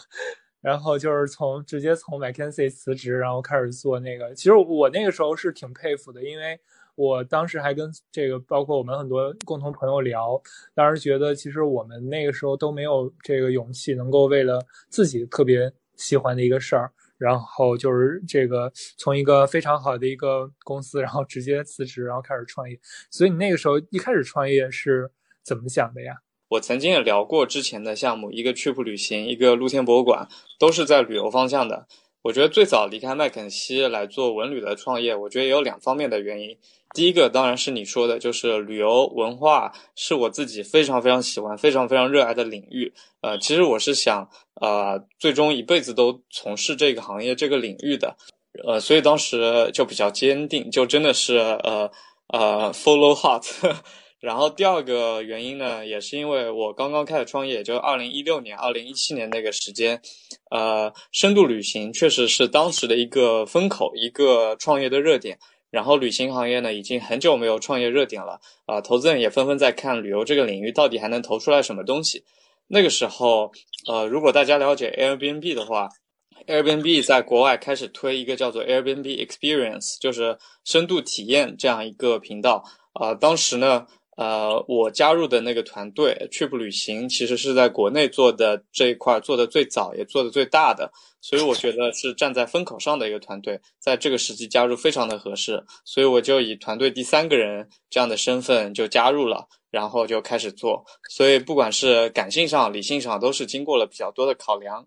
[0.65, 4.35] 然后就是从直接从 McKinsey 辞职，然后开始做那个。
[4.35, 6.59] 其实我那个时候是挺佩服的，因为
[6.95, 10.41] 我当时还跟这个包括我们很多共同朋友聊，
[10.73, 16.91] 当时觉得其实我们那个时候都没有这个勇气，能够为了自己特别喜欢的一个事儿。
[17.19, 22.81] 然后就是这个从一个非常好的一个公司，然后直接辞职，然后开始创业。
[23.11, 25.11] 所以你那个时候一开始创业是
[25.43, 26.15] 怎么想的呀？
[26.49, 30.29] 我曾经也聊过之前的项目，一个 Trip 旅行，一个露天博物馆，
[30.59, 31.87] 都是在旅游方向的。
[32.23, 36.57] 我觉得最早离开麦肯锡来做文旅的创业，我觉得也有两方面的原因。
[36.95, 42.95] 第一个当然是你说的，就是旅游文化是我自己非常非常喜欢、非常非常热爱的领域。
[43.21, 44.27] 呃，其实我是想，
[44.61, 48.17] 呃，最终一辈子都从事这个行业、这个领域的。
[48.67, 51.91] 呃，所以当时就比较坚定，就真的是呃
[52.29, 53.45] 呃 follow heart。
[54.25, 60.01] 然后第二个原因呢，也是因为我刚刚开始创业，就二零一六年、二零一七年那个时间，
[60.51, 65.39] 呃，深度旅行确实是当时的一个风口，一个创业的热点。
[65.71, 72.25] 然后旅行行业呢，已经很久没有创业热点了，啊，投资人也纷纷在看旅游这个领域到底还能投出来什么东西。
[72.69, 73.53] 那个时候，
[73.87, 75.91] 呃，如果大家了解 Airbnb 的话
[76.47, 82.65] ，Airbnb 在国外开始推一个叫做 Airbnb Experience，就是深度体验这样一个频道。
[82.95, 83.87] 啊，当时呢。
[84.17, 104.87] 呃，我加入的那个团队 Trip 旅行，其实是在国内做的这一块做的最早，也做的最大的，所以我觉得是站在风口上的一个团队，在这个时机加入非常的合适，所以我就以团队第三个人这样的身份就加入了，然后就开始做，所以不管是感性上、理性上，都是经过了比较多的考量。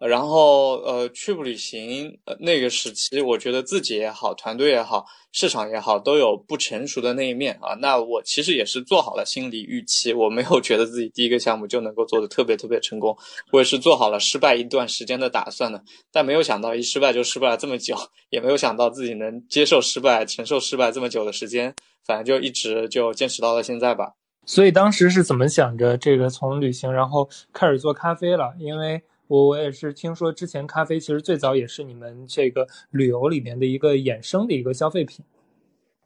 [0.00, 7.72] 然后，呃，去不旅行，那个时期，我觉得自己也好，团队也好，市场也好，都有不成熟的那一面啊。
[7.80, 13.16] 那我其实也是做好了心理预期，我没有觉得自己第一个项目就能够做的特别特别成功，
[13.52, 15.82] 我也是做好了失败一段时间的打算的。
[16.12, 17.96] 但没有想到一失败就失败了这么久，
[18.28, 24.12] 也没有想到自己能接受失败、承受失败这么久的时间，反正就一直就坚持到了现在吧。
[24.44, 28.54] 所以当时是怎么想着这个从旅行然后开始做咖啡了？
[28.60, 35.24] 因为我我也是听说，之前咖啡其实最早也是你们这个旅游里面的一个衍生的一个消费品。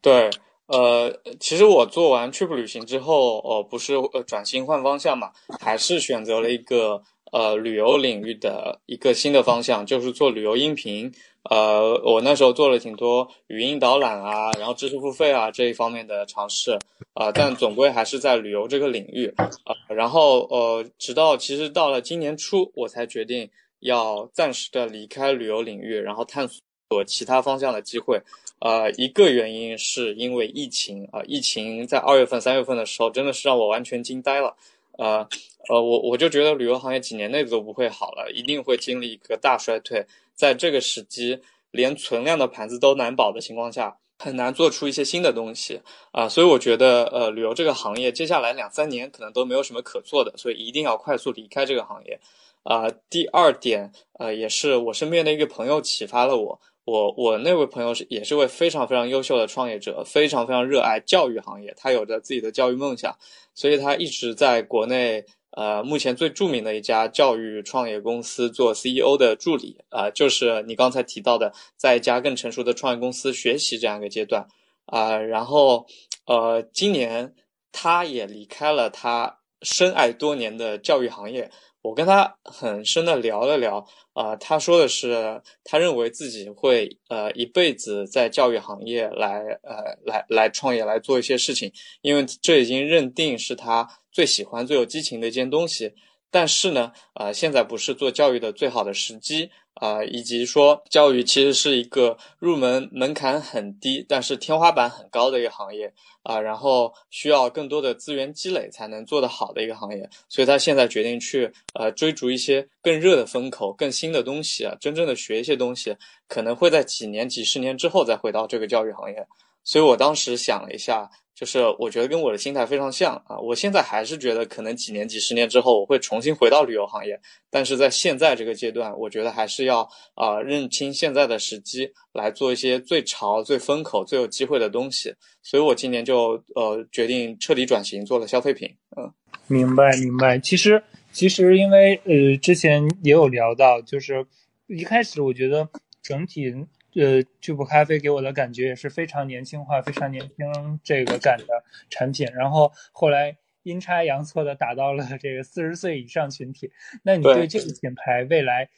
[0.00, 0.30] 对，
[0.66, 11.12] 呃，其实我做完 trip 旅行之后，哦，不是呃转型换方向嘛，还是选择了一个呃旅游领域的一个新的方向，就是做旅游音频。
[11.48, 16.78] 呃，我那时候做了挺多语音导览啊，然后知识付费啊这一方面的尝试
[17.14, 19.74] 啊，但总归还是在旅游这个领域啊。
[19.88, 28.20] 然后呃，直到其实到了今年初，我才决定要暂时的离开旅游领域，然后探索其他方向的机会。
[28.58, 34.54] 呃，一个原因是因为疫情啊，疫情在二月份、三月份的时候真的是让我完全惊呆了。
[34.98, 35.26] 呃
[35.68, 40.06] 呃，我我就觉得旅游行业几年内都不会好了，一定会经历一个大衰退。
[40.34, 41.38] 在这个时机，
[41.70, 46.28] 连存量的盘子都难保的情况下，很难做出一些新的东西啊。
[46.28, 52.18] 所以我觉得，呃，旅游这个行业接下来两三年可能都没有什么可做的，所以一定要快速离开这个行业。
[52.62, 56.60] 啊，第二点，呃，也是我身边的一个朋友启发了我。
[56.84, 63.16] 我我那位朋友是也是位非常非常优秀的创业者，非常非常热爱教育行业，他有着自己的教育梦想，
[63.54, 74.46] 所以他一直在国内，呃，目前最著名的一家教育创业公司做 CEO 的助理，啊，就是你刚才提到的，在一家更成熟的创业公司学习这样一个阶段，
[74.86, 75.86] 啊，然后，
[76.26, 77.34] 呃，今年
[77.72, 81.50] 他也离开了他深爱多年的教育行业。
[81.82, 95.94] 我跟他很深的聊了聊，啊，他说的是，他认为自己会呃一辈子在教育行业来呃来来创业来做一些事情，因为这已经认定是他最喜欢最有激情的一件东西。
[96.30, 99.50] 但是呢，啊，现在不是做教育的最好的时机。
[99.74, 105.90] 啊，以及说教育其实是一个入门门槛很低，但是天花板很高的一个行业
[106.22, 115.96] 啊，然后需要更多的资源积累才能做得好的一个行业，所以他现在决定去呃追逐一些更热的风口、更新的东西啊，真正的学一些东西，
[116.28, 119.26] 可能会在几年、几十年之后再回到这个教育行业。
[119.64, 121.10] 所以我当时想了一下。
[121.32, 127.18] 就是我觉得跟我的心态非常像啊，我现在还是觉得可能几年、几十年之后我会重新回到旅游行业，
[127.48, 135.14] 但是在现在这个阶段，我觉得还是要啊认清现在的时机，来做一些最潮、最风口、最有机会的东西。
[135.42, 138.68] 所以我今年就呃决定彻底转型，做了消费品。
[138.98, 139.10] 嗯，
[139.46, 140.38] 明白明白。
[140.38, 144.26] 其实其实因为呃之前也有聊到，就是
[144.66, 145.66] 一开始我觉得
[146.02, 146.54] 整体。
[146.94, 152.26] 呃，巨补咖啡给我的感觉也是非常年轻化、非常年轻这个感的产品。
[152.34, 156.70] 然后后来阴差阳错的打到了这个四十岁以上群体。
[157.02, 158.68] 那你对这个品牌未来，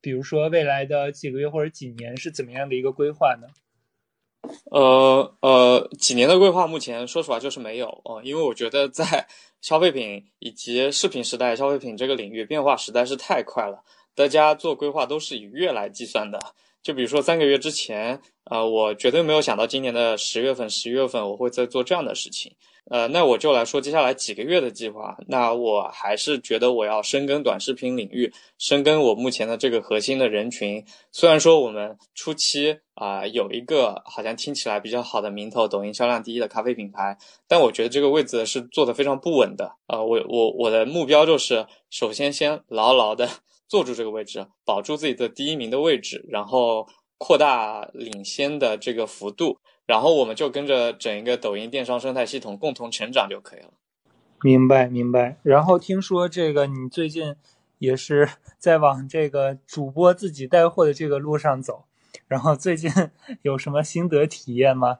[0.00, 3.46] 比如说未来的几个月或者几年是怎么样的一个规划呢？
[4.72, 9.28] 呃呃，几年的规划目前说实话就是没有哦，因为我觉得在
[9.60, 13.84] 消费品以及视频时代，消费品这个领域变化实在是太快了，
[14.16, 16.40] 大家做规划都是以月来计算的。
[16.82, 22.52] 就比如说三个月之前，呃，我绝对没有想到今年的十月份、十一月份我会在做这样的事情，
[22.90, 25.16] 呃，那我就来说接下来几个月的计划。
[25.28, 30.84] 那我还是觉得我要深耕短视频领域，深耕我目前的这个核心的人群。
[31.12, 37.16] 虽然说我们初期啊有一个好像听起来比较好的名头，抖音销量第一的咖啡品牌，
[37.46, 39.76] 但我觉得这个位置是做的非常不稳的。
[39.86, 43.28] 啊，我我我的目标就是首先先牢牢的。
[43.72, 49.56] 坐住这个位置，保住自己的第一名的位置，然后扩大领先的这个幅度，
[49.86, 53.70] 然后我们就跟着整一个抖音电商生态系统共同成长就可以了。
[54.42, 55.38] 明白，明白。
[55.42, 57.34] 然后听说这个你最近
[57.78, 58.28] 也是
[58.60, 61.84] 在往这个主播自己带货的这个路上走，
[62.28, 62.90] 然后最近
[63.40, 64.98] 有什么心得体验吗？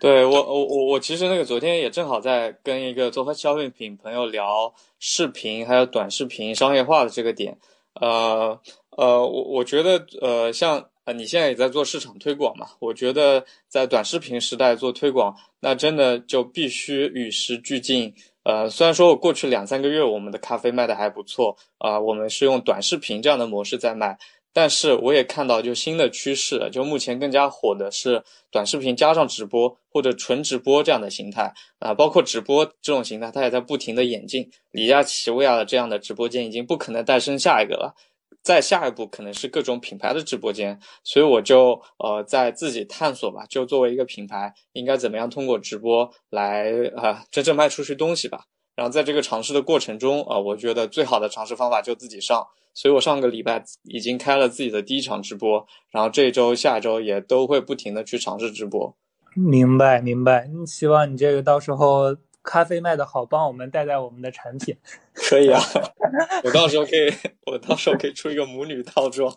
[0.00, 7.58] 对我，我我我其实那个昨天也正好在跟一个做消费品朋友聊视频还有短视频商业化的这个点，
[8.00, 8.58] 呃
[8.96, 18.14] 呃，我我觉得呃像呃你现在也在做市场推广嘛，我觉得在短视频时代做推广，那真的就必须与时俱进。
[18.42, 24.18] 呃，虽然说我过去两三个月我们的咖啡卖的还不错啊，我们是用短视频这样的模式在卖。
[24.52, 34.50] 但是我也看到，就新的趋势，就目前更加火的是短视频加上直播或者纯直播这样的形态啊，包括直播这种形态，它也在不停的演进。
[34.72, 37.94] 李佳琦、薇娅的这样的直播间已经不可能诞生下一个了，
[38.42, 40.78] 再下一步可能是各种品牌的直播间。
[41.04, 48.46] 所以我就呃在自己探索吧，就作为一个品牌，应该怎么样通过直播来啊真正卖出去东西吧。
[48.74, 52.46] 然后在这个尝试的过程中啊，我觉得最好的尝试方法就自己上。
[52.72, 58.96] 所以我上个礼拜已经开了自己的第一场直播，然后这周、下周也都会不停的去尝试直播。
[59.34, 60.48] 明白，明白。
[60.66, 64.76] 希望你这个到时候咖啡卖的好，帮我们带带我们的产品。
[65.12, 65.60] 可以啊，
[66.44, 67.12] 我到时候可以，
[67.46, 69.28] 我到时候可以出一个母女套装。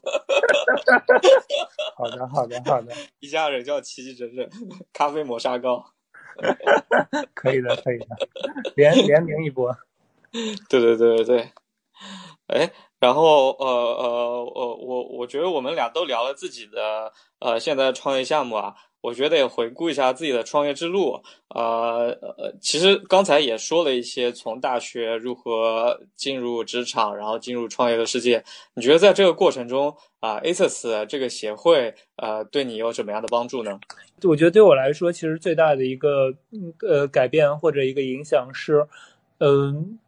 [1.98, 2.94] 好的，好的，好的。
[3.20, 4.48] 一家人叫齐齐整整，
[4.94, 5.84] 咖啡磨砂膏。
[7.34, 8.06] 可以的，可以的，
[8.76, 9.76] 联联名一波。
[10.70, 11.52] 对对对对对，
[12.48, 12.72] 哎。
[13.00, 14.06] 然后呃呃
[14.56, 18.74] 呃，我我觉得我们俩都聊了自己的呃现在创业项目啊，
[19.04, 21.22] 我觉得也回顾一下自己的创业之路。
[21.50, 28.42] 呃呃，其实刚才也说了一些从大学如何进入职场，然后进入创业的世界。
[28.76, 33.78] 你觉得在这个过程中啊，ASUS 这个协会呃对你有什么样的帮助呢？
[34.24, 36.34] 我觉得对我来说，其实最大的一个
[36.80, 38.88] 呃改变或者一个影响是，
[39.40, 40.00] 嗯。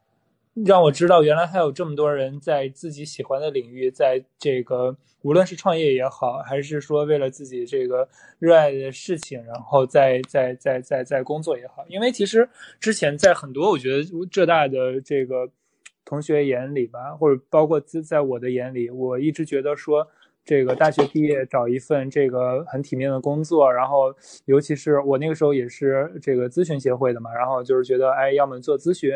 [0.63, 8.07] 让我知道原来还有这么多人在自己喜欢的领域，在这个无论是创业也好，还是说为了自己这个
[8.39, 11.85] 热爱的事情，然后在在在在在工作也好。
[11.89, 12.49] 因为其实
[12.79, 15.49] 之前在很多我觉得浙大的这个
[16.05, 20.07] 同学眼里吧，或者包括在在我的眼里，我一直觉得说。
[20.47, 24.13] 这个大学毕业找一份这个很体面的工作，然后
[24.45, 29.11] 尤其是我那个时候也是这个咨询协会的嘛，然后就是觉得哎，要么做咨询，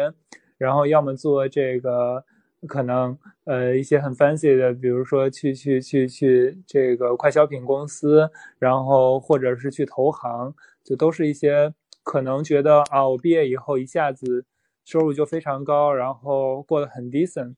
[0.59, 2.23] 然后要么做这个
[2.67, 8.29] 可能呃一些很 fancy 的，比如说去去去去这个快消品公司，
[8.59, 10.53] 然后或者是去投行，
[10.83, 14.45] 就都是一些可能觉得啊，我毕业以后一下子
[14.83, 17.55] 收入就非常高，然后过得很 decent，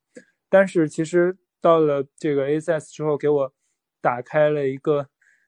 [0.49, 3.53] 但是其实到了这个 ASS 之后，给我
[4.01, 5.07] 打开了一个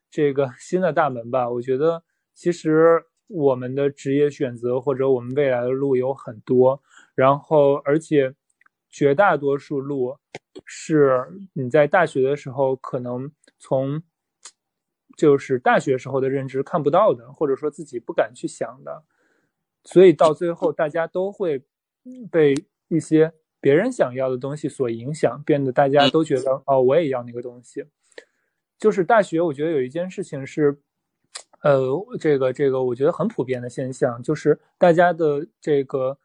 [0.09, 1.49] 这个新的大门吧。
[1.49, 6.81] 我觉得其实我们的职业选择或者我们未来的路有很多，
[7.15, 8.33] 然后而且
[8.89, 10.17] 绝大多数路
[10.65, 14.01] 是你在大学的时候可能从
[15.17, 19.03] 就是大学时候的认知看不到的，或者说自己不敢去想的，
[19.83, 21.63] 所以到最后大家都会
[22.31, 22.55] 被
[22.87, 27.85] 一些别人想要的东西所影响，变得大家都觉得哦，我也要那个东西。
[28.79, 30.77] 就是大学，我觉得有一件事情是，
[31.61, 31.87] 呃，
[32.19, 36.17] 这个这个，我觉得很普遍的现象，就是大家的这个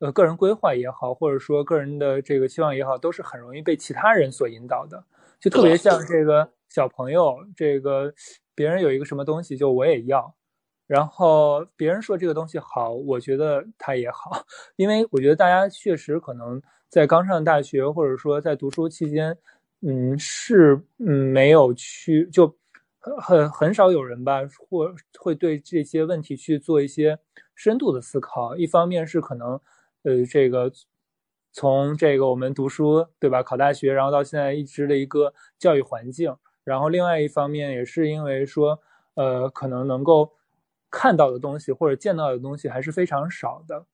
[0.00, 5.04] 呃个人规划也好，或者说个人的这个期望也好，都是很容易被其他人所引导的。
[5.40, 8.12] 就特别像这个小朋友，这个
[8.54, 10.34] 别人有一个什么东西，就我也要，
[10.86, 14.44] 然后别人说这个东西好，我觉得它也好，
[14.76, 19.36] 因为我觉得大家确实可能在刚上大学，或者说在读书期间。
[19.86, 22.46] 嗯，是嗯，没有去就
[22.98, 27.18] 很很很少有人吧，或会对这些问题去做一些
[27.54, 28.56] 深度的思考。
[28.56, 29.60] 一方面是可能，
[30.04, 30.70] 呃，这个
[31.52, 38.80] 从这个我们读书对吧，考大学，然后到现在一直的一个教育环境，然后另外一方面也是因为说，
[39.14, 40.32] 呃，可能能够
[40.90, 43.84] 看到的东西或者见到的东西还是非常少的。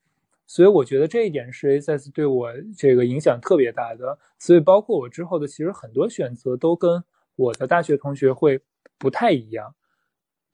[0.46, 7.04] 所以我觉得这一点是 ASS 对我这个影响特别大的，所以包括我之后的其实很多选择都跟
[7.36, 8.60] 我的大学同学会
[8.98, 9.74] 不太一样，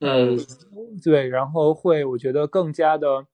[0.01, 0.37] 嗯，
[1.03, 3.25] 对，然后会我觉得更加的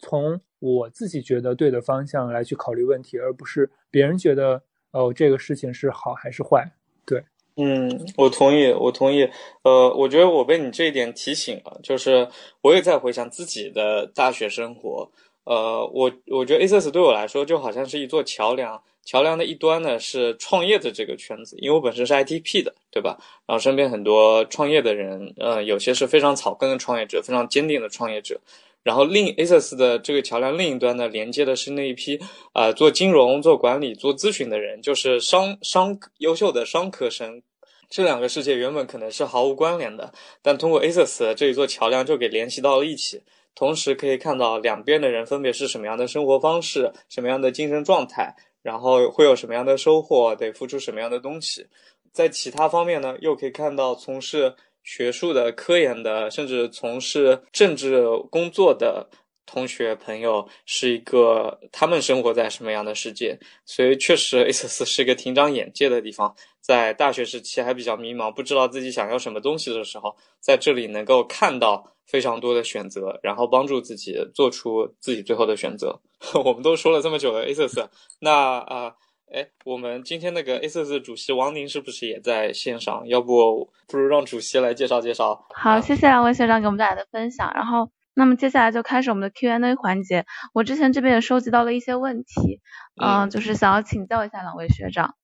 [0.00, 6.70] 从我自己觉得对的方向来去考虑问题，而不是别人觉得哦这个事情是好还是坏，
[7.06, 7.22] 对，
[7.56, 9.28] 嗯，我同意，我同意，
[9.62, 12.26] 呃，我觉得我被你这一点提醒了，就是
[12.62, 15.10] 我也在回想自己的大学生活。
[15.44, 23.18] 呃，我我觉得 ASS 对我来说就好像是一座桥梁，桥梁的一端呢是创业的这个圈子，因为我本身是 ITP 的，对吧？
[23.46, 28.38] 然后身边很多创业的人，呃，有些是非常草根的创业者，非常坚定的创业者。
[28.82, 32.18] 然后另 ASS 的这个桥梁另一端呢，连接的是那一批
[32.52, 37.42] 啊做金融、做管理、做咨询的人，就是商商优秀的商科生。
[37.88, 40.12] 这两个世界原本可能是毫无关联的，
[40.42, 43.22] 但通过 ASS 这一座桥梁就给联系到了一起。
[43.56, 51.66] 同时可以看到两边的人分别是什么样的生活方式，什么样的精神状态，然后会有什么样的收获，得付出什么样的东西。
[52.12, 59.08] 在其他方面呢，又可以看到从事学术的、科研的，甚至从事政治工作的。
[59.46, 63.36] 同学朋友是一个，他们生活在什么样的世界？
[63.66, 66.32] 所以确实，ASUS 是一个挺长眼界的地方。
[66.60, 76.00] 在大学时期还比较迷茫，不知道自己想要什么东西的时候，在这里能够看到非常多的选择，然后帮助自己做出自己最后的选择。
[76.44, 77.88] 我们都说了这么久的 ASUS，，
[78.20, 78.94] 那啊，
[79.32, 83.06] 哎，我们今天那个 A 四主席王宁是不是也在线上？
[83.06, 85.46] 要不不如让主席来介绍介绍。
[85.54, 87.90] 好，谢谢两位学长给我们带来的分享，然后。
[88.12, 90.26] 那么接下来就开始我们的 Q&A 环节。
[90.52, 92.60] 我之前这边也收集到了一些问题，
[93.00, 95.14] 嗯，就是想要请教一下两位学长。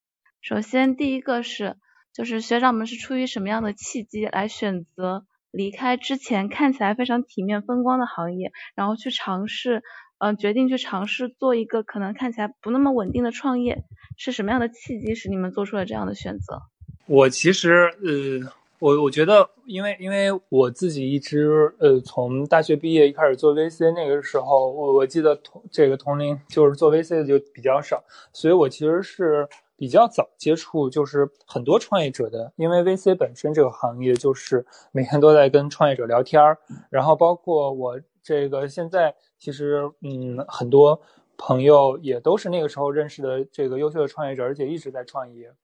[0.40, 1.76] 首先第一个是，
[2.14, 9.82] 就是学长们是出于什么样的契机来选择离开之前看起来非常体面风光的行业，然后去尝试，
[10.18, 13.84] 嗯，决定去尝试做一个可能看起来不那么稳定的创业，
[14.16, 16.62] 是什么样的契机使你们做出了这样的选择？
[17.06, 18.52] 我其实，呃。
[18.78, 28.04] 我我觉得，因为因为我自己一直呃，从大学毕业一开始做 VC，那个时候我我记得同这个同龄就是做 VC 的就比较少，
[28.34, 29.48] 所以我其实是
[29.78, 36.58] 比较早接触就是很多创业者的，因为 VC 本身这个行业就是每天都在跟创业者聊天儿，
[36.90, 41.00] 然后包括我这个现在其实嗯很多
[41.38, 45.54] 朋友也都是那个时候认识的这个优秀的创业者，而且一直在创业。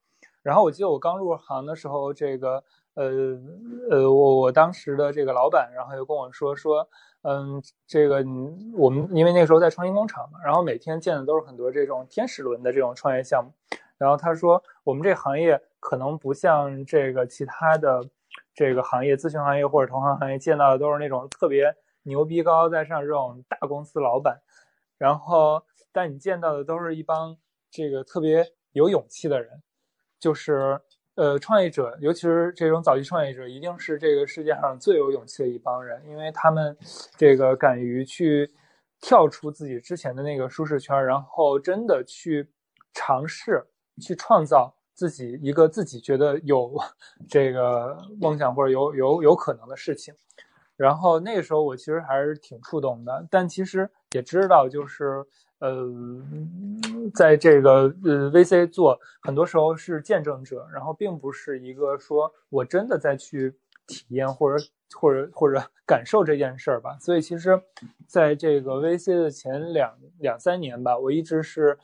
[0.43, 2.63] 然后我记得我刚入行的时候，这个。
[2.95, 3.11] 呃
[3.91, 6.87] 呃，我我当时的这个老板，然后又跟我说说，
[7.23, 8.17] 嗯，这个
[8.77, 13.51] 我们因为那个时候在创新工厂嘛，然后每天见的都是很多这种天使轮的这种创业项目，
[13.97, 18.07] 然后他说我们这行业可能不像这个其他的
[18.55, 24.41] 这个行业，咨询行业或者同行行业见到的都是那种特别牛逼高高在上这种大公司老板，
[24.99, 27.37] 然后但你见到的都是一帮
[27.71, 29.63] 这个特别有勇气的人，
[30.19, 30.81] 就是。
[31.15, 36.75] 呃，创业者，尤其是这种早期创业者，一定是这个世界上最有勇气的一帮人，因为他们
[37.19, 38.51] 这个敢于去
[38.99, 42.49] 跳出自己之前的那个舒适圈，然后真的去
[42.95, 43.63] 尝试
[44.01, 46.75] 去创造自己一个自己觉得有
[47.29, 50.15] 这个梦想或者有有有可能的事情。
[50.83, 55.25] 然后那个时候我其实还是挺触动的，但其实也知道就是。
[55.65, 55.89] 呃，
[57.15, 63.55] 在这个呃 VC 做，很多时候是见证者，然后并不是一个说我真的在去
[63.87, 66.99] 体验或者或者或者 感受这件事儿吧。
[66.99, 67.63] 所以其实，
[68.09, 71.79] 在这个 VC 的前两两三年吧，我一直是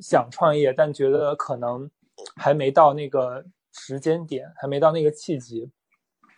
[0.00, 1.90] 想创业，但觉得可能
[2.36, 5.68] 还没到那个时间点，还没到那个契机。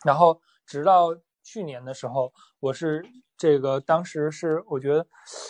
[0.03, 3.05] 然后直到去年的时候，我是。
[3.41, 5.07] 这个当时是我觉得，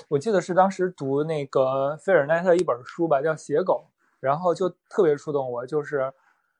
[0.06, 3.84] 我记得是当时读那个菲尔奈特一本书吧，叫《写狗》，
[4.20, 6.12] 然后就特别触动我，就是，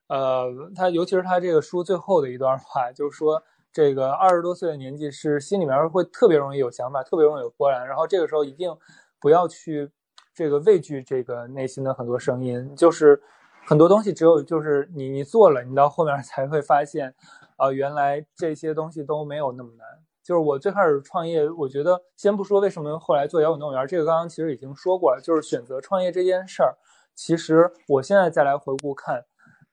[0.09, 3.41] 呃，他尤其是他这个书最后的一段话，就是说，
[3.73, 8.77] 这个二十多岁的年纪是心里面会特别容易有想法，特别容易有波澜，然后这个时候一定
[9.21, 9.89] 不要去
[10.35, 13.23] 这个畏惧这个内心的很多声音，就是
[13.67, 17.15] 很多东西只有就是你你做了，你到后面才会发现，
[17.61, 19.87] 啊，原来这些东西都没有那么难。
[20.23, 25.21] 就是我最开始创业，我觉得先不说为什么后来做摇滚动物园，这个刚刚其实已经说过了。
[25.23, 26.77] 就是选择创业这件事儿，
[27.15, 29.25] 其实我现在再来回顾看，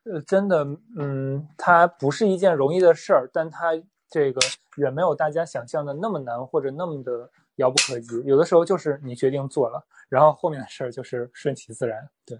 [0.04, 0.66] 呃，真的，
[0.98, 3.72] 嗯，它不是一件容易的事儿，但它
[4.10, 4.40] 这个
[4.76, 8.22] 远没有大家想象的那么难或者那么的遥不可及。
[8.24, 12.08] 有的时候就是你决定做了，然后后面的事儿就是顺其自然。
[12.26, 12.38] 对，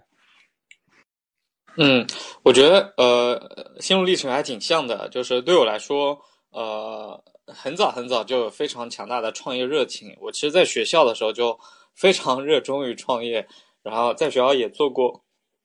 [1.81, 2.05] 嗯，
[2.43, 6.19] 我觉得呃，心路历程还挺像的，就是对我来说，
[6.51, 7.23] 呃。
[7.51, 10.15] 很早很早就有非常强大的创业热情。
[10.21, 11.59] 我其实，在学校的时候就
[11.95, 13.47] 非常热衷于创业，
[13.81, 15.23] 然后在学校也做过，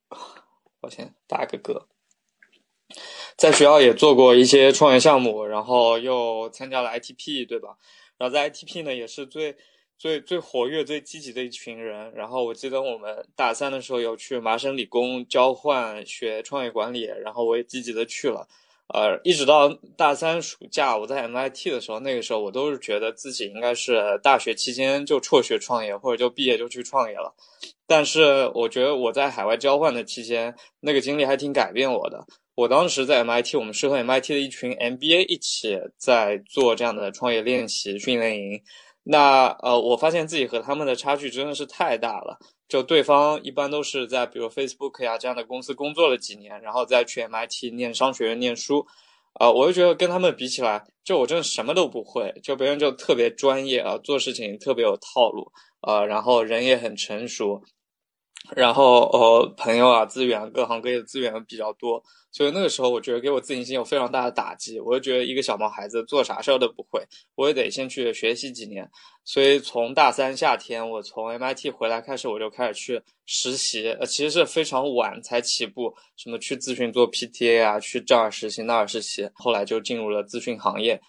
[0.80, 1.82] 抱歉打个嗝，
[3.36, 7.76] 在学校也做过一些创业项目，然后又参加了 ITP，对吧？
[8.16, 9.54] 然后在 ITP 呢，也是最
[9.98, 12.12] 最最活跃、最积极的一群人。
[12.14, 18.46] 然后我记得我们大三的时候有去麻省理工交换学创业管理，然后我也积极的去了。
[18.88, 19.66] 呃，一直到
[19.96, 27.34] 大三暑假，我在 MIT 的时候，那个时候我都是觉得自己应该是大学期间就辍学创业，或者就毕业就去创业了。
[27.86, 32.26] 但是我觉得我在海外交换的期间，那个经历还挺改变我的。
[32.54, 38.60] 我当时在 MIT，我们是和 MIT 的一群 MBA 一起在做这样的创业练习训练营。
[39.04, 42.38] 那呃，我发现自己和他们的差距真的是太大了。
[42.66, 48.84] 就对方一般都是在比如 Facebook 呀这样的公司工作了几年，然后再去 MIT 念商学院念书，
[49.34, 55.52] 啊，我就觉得跟他们比起来，就我真的什么都不会，就别人就特别专业啊，做事情特别有套路，
[55.82, 57.62] 啊，然后人也很成熟。
[58.54, 64.78] 然后呃，朋友啊，资源，各行各业的资源比较多，所以那个时候我觉得给我自信心有非常大的打击。
[64.78, 67.02] 我就觉得一个小毛孩子做啥事儿都不会，
[67.36, 68.88] 我也得先去学习几年。
[69.24, 73.90] 所以从大三夏天我从 MIT 回来开始，我就开始去实习。
[73.92, 81.00] 呃，其实是非常晚才起步，什么去咨询做 PTA 啊，去这儿实习那儿实习，后来就进入了咨询行业。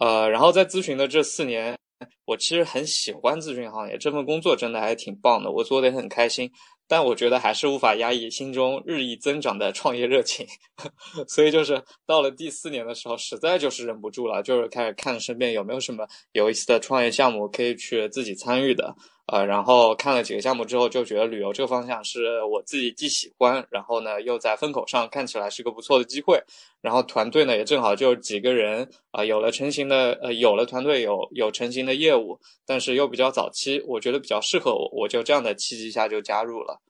[0.00, 1.78] 呃，然后在咨询的这四年，
[2.24, 6.50] 我其实很喜欢咨询行业，这份工作真的还挺棒的，我做的也很开心。
[6.90, 10.44] 但我觉得还是无法压抑心中日益增长的创业热情，
[11.28, 18.96] 所以就是到了第四年的时候，实在就是忍不住了，就是开始看身边有没有什么有意思的创业项目可以去自己参与的。
[19.32, 26.42] 呃，然后看了几个项目之后，就觉得旅游这个方向是我自己既喜欢，然后呢又在风口上看起来是个不错的机会。
[26.80, 36.80] 然后团队呢也正好就几个人啊，有了成型的呃有了团队有有成型的业务，但是又比较早期，我觉得比较适合我，我就这样的契机下就加入了。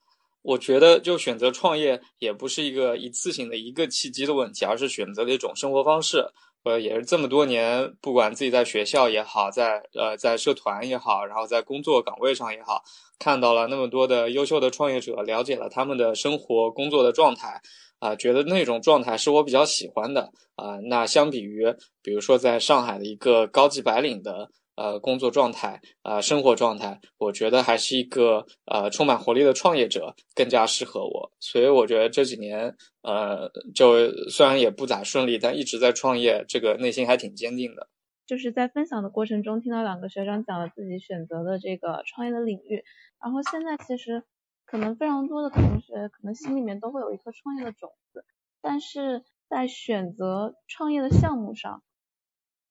[0.41, 6.27] 我觉得就选择创业也不是一个一次性的一个契机的问题，而是选择的一种生活方式。
[6.63, 12.83] 呃，也是这么多年，不管自己在学校也好，在呃在社团也好，然后在工作岗位上也好，
[13.19, 17.61] 看到了那么多的优秀的创业者，了解了他们的生活工作的状态，
[17.99, 20.79] 啊，觉得那种状态是我比较喜欢的啊。
[20.89, 21.65] 那相比于，
[22.03, 24.51] 比如说在上海的一个高级白领的
[24.81, 31.31] 呃工作状态啊生活状态，我觉得还是一个呃充满活力的创业者更加适合我。
[31.39, 37.89] 所以我觉得这几年呃就虽然也不咋顺利，但一直在创业，这个内心还挺坚定的。
[38.27, 42.83] 就是在分享的过程中，听到两个学长讲了自己选择的这个创业的领域，
[43.23, 44.23] 然后现在其实
[44.65, 48.25] 可能非常多的同学可能心里面都会有一颗创业的种子，
[48.63, 51.83] 但是在选择创业的项目上。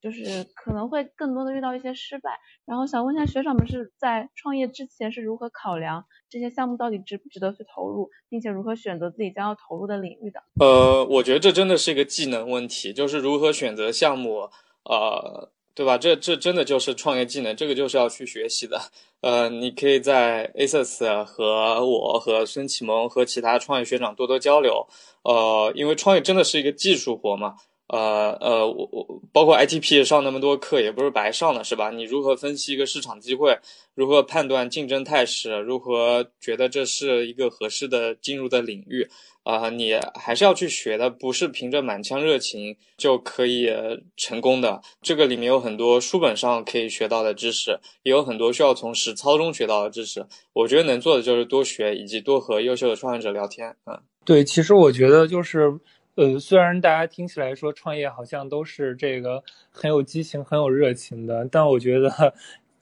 [0.02, 10.42] 就是可能会更多的遇到一些失败，然后想问一下学长们是在创业之前是如何考量这些项目到底值不值得去投入，并且如何选择自己将要投入的领域的？
[10.60, 14.50] 呃，我觉得这真的是一个技能问题，就是如何选择项目，
[14.84, 15.98] 呃，对吧？
[15.98, 18.80] 这这真的就是创业技能，这个就是要去学习的。
[19.22, 24.88] 呃，你可以在 ASUS 和我和孙启蒙和其他创业学长多多交流，
[25.24, 27.56] 呃，因为创业真的是一个技术活嘛。
[27.90, 31.90] 呃呃，我我包括 ITP 上那么多课也不是白上的，是吧？
[31.90, 33.58] 你如何分析一个市场机会？
[33.96, 35.58] 如何判断竞争态势？
[35.58, 39.08] 如何觉得这是一个合适的进入的领域？
[39.42, 43.68] 啊，你还是要去学的，不是凭着满腔热情就可以
[44.16, 44.80] 成功的。
[45.02, 50.24] 这个里面有很多书本上可以学到的知识，也有很多需要从实操中学到的知识。
[50.54, 53.76] 我觉得能做的就是多学，以及多和优秀的创业者聊天。
[53.88, 55.74] 嗯，对，其实我觉得就是。
[56.16, 62.10] 呃，虽然大家听起来说创业好像都是这个很有激情、很有热情的，但我觉得，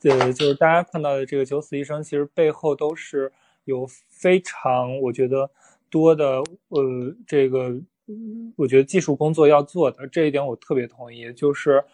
[0.02, 3.32] 呃，就是大家看到的这个九死一生，其实背后都是
[3.64, 5.50] 有非常我觉得
[5.88, 7.80] 多的呃这个，
[8.56, 11.84] 我觉得技术工作要做的这一点我特别同意，就是。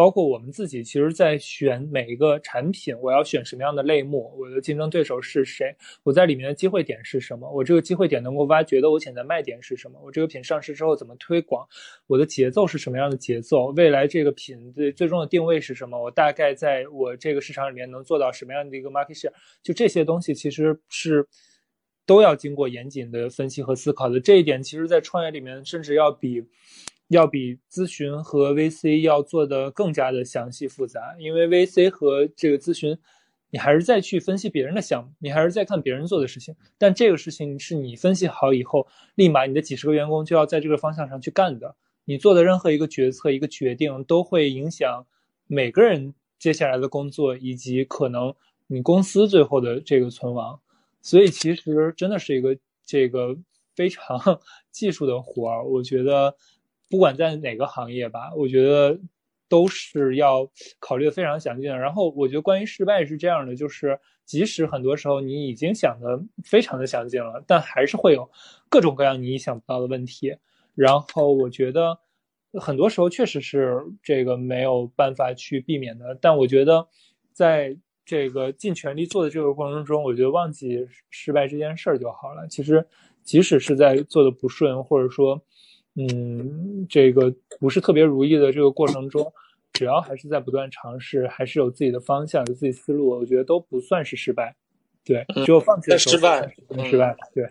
[0.00, 11.68] 包括我们自己，其实，在选每一个产品，我要选什么样的类目，我的竞争对手是谁，我在里面的机会点是什么，我这个机会点能够挖掘的我潜在卖点是什么，我这个品上市之后怎么推广，
[12.06, 21.28] 我的节奏是什么样的节奏，未来这个品的最终的定位是什么，我大概在我这个市场里面能做到什么样的一个 market share，就这些东西其实是
[22.06, 24.18] 都要经过严谨的分析和思考的。
[24.18, 26.42] 这一点，其实，在创业里面，甚至要比。
[27.10, 32.96] 要比咨询和 VC 要做的更加的详细复杂，因为 VC 和这个咨询，
[33.50, 38.86] 你还是在去分析别人的项目，你还是在看别人做的事情，但这个事情是你分析好以后，
[39.16, 45.04] 立马你的几十个员工就要在这个方向上去干的，你做的任何一个决策、一个决定，都会影响
[45.48, 48.32] 每个人接下来的工作，以及可能
[48.68, 50.60] 你公司最后的这个存亡，
[51.02, 52.56] 所以其实真的是一个
[52.86, 53.36] 这个
[53.74, 54.16] 非常
[54.70, 56.36] 技术的活儿，我觉得。
[56.90, 58.98] 不管在哪个行业吧，我觉得
[59.48, 61.78] 都是要考虑的非常详尽的。
[61.78, 68.28] 然后我觉得关于失败是这样的，就是即使很多时候你已经想的非常的详尽了，但还是会有
[68.68, 70.36] 各种各样你意想不到的问题。
[70.74, 71.96] 然后我觉得
[72.60, 76.18] 很多时候确实是这个没有办法去避免的。
[76.20, 76.88] 但我觉得
[77.32, 82.48] 在这个尽全力做的这个过程中，我觉得忘记失败这件事儿就好了。
[82.48, 82.84] 其实
[83.22, 85.40] 即使是在做的不顺，或者说。
[85.96, 89.32] 嗯，这个不是特别如意的这个过程中，
[89.72, 94.54] 只要还是在不断尝试，还是有自己的方向、有自己思路，我觉得都不算是失败。
[95.04, 96.54] 对，只有放弃的失败，
[96.88, 97.16] 失败。
[97.34, 97.50] 对，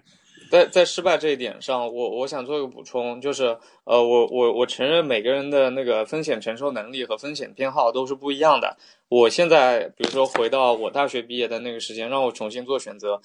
[0.50, 8.78] 在在失败这一点上，我我想做一个补充，就是呃，我我我承认每个人的那个风险承受能力和风险偏好都是不一样的。
[9.10, 13.22] 我现在比如说回到我大学毕业的那个时间，让我重新做选择。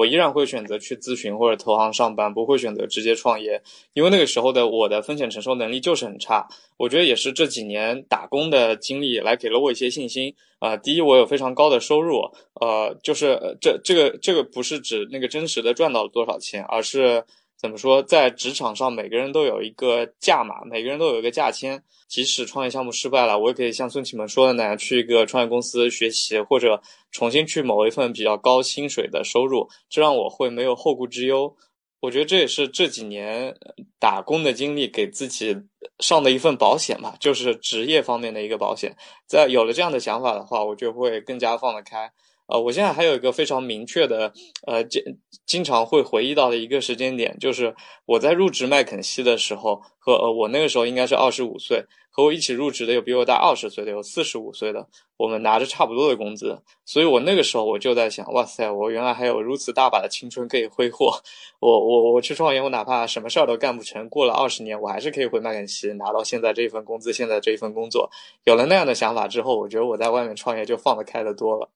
[0.00, 3.60] 我依然会选择去咨询或者投行上班，不会选择直接创业，
[3.92, 6.48] 因为那个时候的我的风险承受能力就是很差。
[6.78, 10.74] 我觉得也是这几年打工的经历来给了我一些信心啊。
[10.74, 12.22] 第一，我有非常高的收入，
[12.62, 17.22] 呃，就是这这个这个不是指那个真实的赚到了多少钱，而是。
[17.60, 21.82] 怎么说，在职场上，每个人都有一个价码，每个人都有一个价签。
[22.08, 26.80] 即使创业项目失败了，我也可以像孙启蒙说的那样，去一个创业公司学习，或者
[27.10, 31.54] 重新去某一份比较高薪水的收入，这让我会没有后顾之忧。
[32.00, 33.54] 我觉得这也是这几年
[33.98, 35.54] 打工的经历给自己
[35.98, 38.96] 上的一份保险吧，就是职业方面的一个保险。
[39.26, 42.10] 在有了这样的想法的话，我就会更加放得开。
[42.50, 44.32] 呃，我现在还有一个非常明确的，
[44.66, 45.02] 呃，经
[45.46, 47.74] 经常会回忆到的一个时间点，就是
[48.06, 54.86] 我在入职麦肯锡的时候，和呃我那个时候应该是二十五岁，和我一起入职的有比我大二十岁的，有四十五岁的，
[55.16, 61.12] 我们拿着差不多的工资，所以我那个时候我就在想，哇塞，我原来还有如此大把的青春可以挥霍，
[61.60, 68.10] 我我我去创业，我哪怕什么事儿都干不成，过了二十年，我还是可以回麦肯锡拿到现在这一份工资，现在这一份工作，
[68.44, 71.68] 有了那样的想法之后，我觉得我在外面创业就放得开的多了。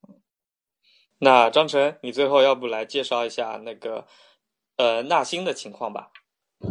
[1.18, 4.06] 那张晨，你最后要不来介绍一下那个
[4.76, 6.10] 呃纳新的情况吧？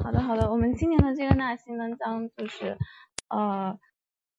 [0.04, 0.52] 好的，好的。
[0.52, 2.78] 我们今年的这个纳新呢，将就是
[3.30, 3.78] 呃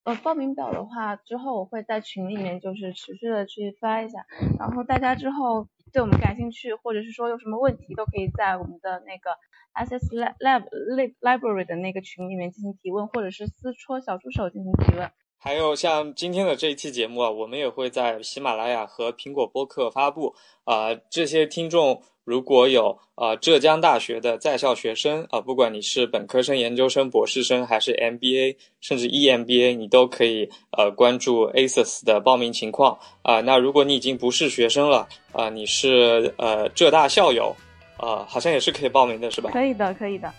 [0.05, 4.27] 呃，报名表的话，之后我会在群里面就是持续的去发一下，
[4.59, 9.31] 然后大家之后对我们感兴趣，或者是说有什么问题，都可以在我们的那个
[9.73, 15.11] S S Lab Lab Library 的那个群里面进行提问，或者是私戳小助手进行提问。
[15.45, 20.35] 还有像今天的这一期节目啊，我们也会在喜马拉雅和苹果播客发布
[20.65, 22.01] 啊，这些听众。
[22.25, 33.43] 如果有啊浙江大学的在校学生啊，不管你是本科生、研究生、博士生，还是 MBA，甚至 EMBA，你都可以呃关注 ASUS 的报名情况啊。
[33.43, 37.55] 那如果你已经不是学生了啊，你是呃浙大校友
[37.99, 39.51] 啊，好像也是可以报名的，是吧？
[39.53, 40.33] 可以的，可以的，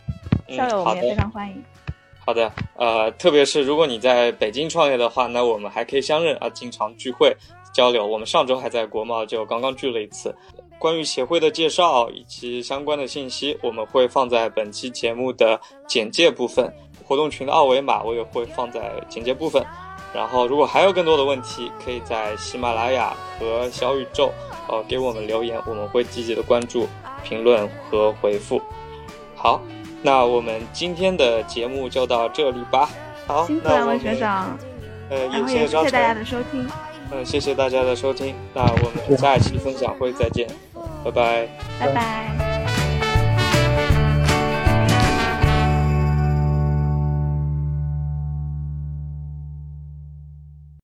[0.49, 1.63] 校友我们也非常欢迎。
[2.25, 7.35] 好的，呃，特别是如果你在北京创业的话，那我们还可以相认啊，经常聚会
[7.71, 8.05] 交流。
[8.05, 10.35] 我们上周还在国贸就刚刚聚了一次。
[10.79, 16.73] 关于协会的介绍以及相关的信息，我们会放在本期节目的简介部分。
[17.05, 19.63] 活动群的二维码我也会放在简介部分。
[20.13, 24.31] 然后，如果还有更多的问题，可以在喜马拉雅和小宇宙，
[24.67, 26.87] 呃，给我们留言，我们会积极的关注、
[27.23, 28.61] 评论和回复。
[29.35, 29.61] 好，
[30.05, 32.87] 那我们今天的节目就到这里吧。
[33.25, 34.55] 好，辛苦两位学长。
[35.09, 36.67] 呃，也谢谢大家的收听。
[37.11, 40.47] 嗯，谢谢大家的收听，那我们下一期分享会再见，
[41.03, 41.47] 拜拜，
[41.79, 42.54] 拜拜。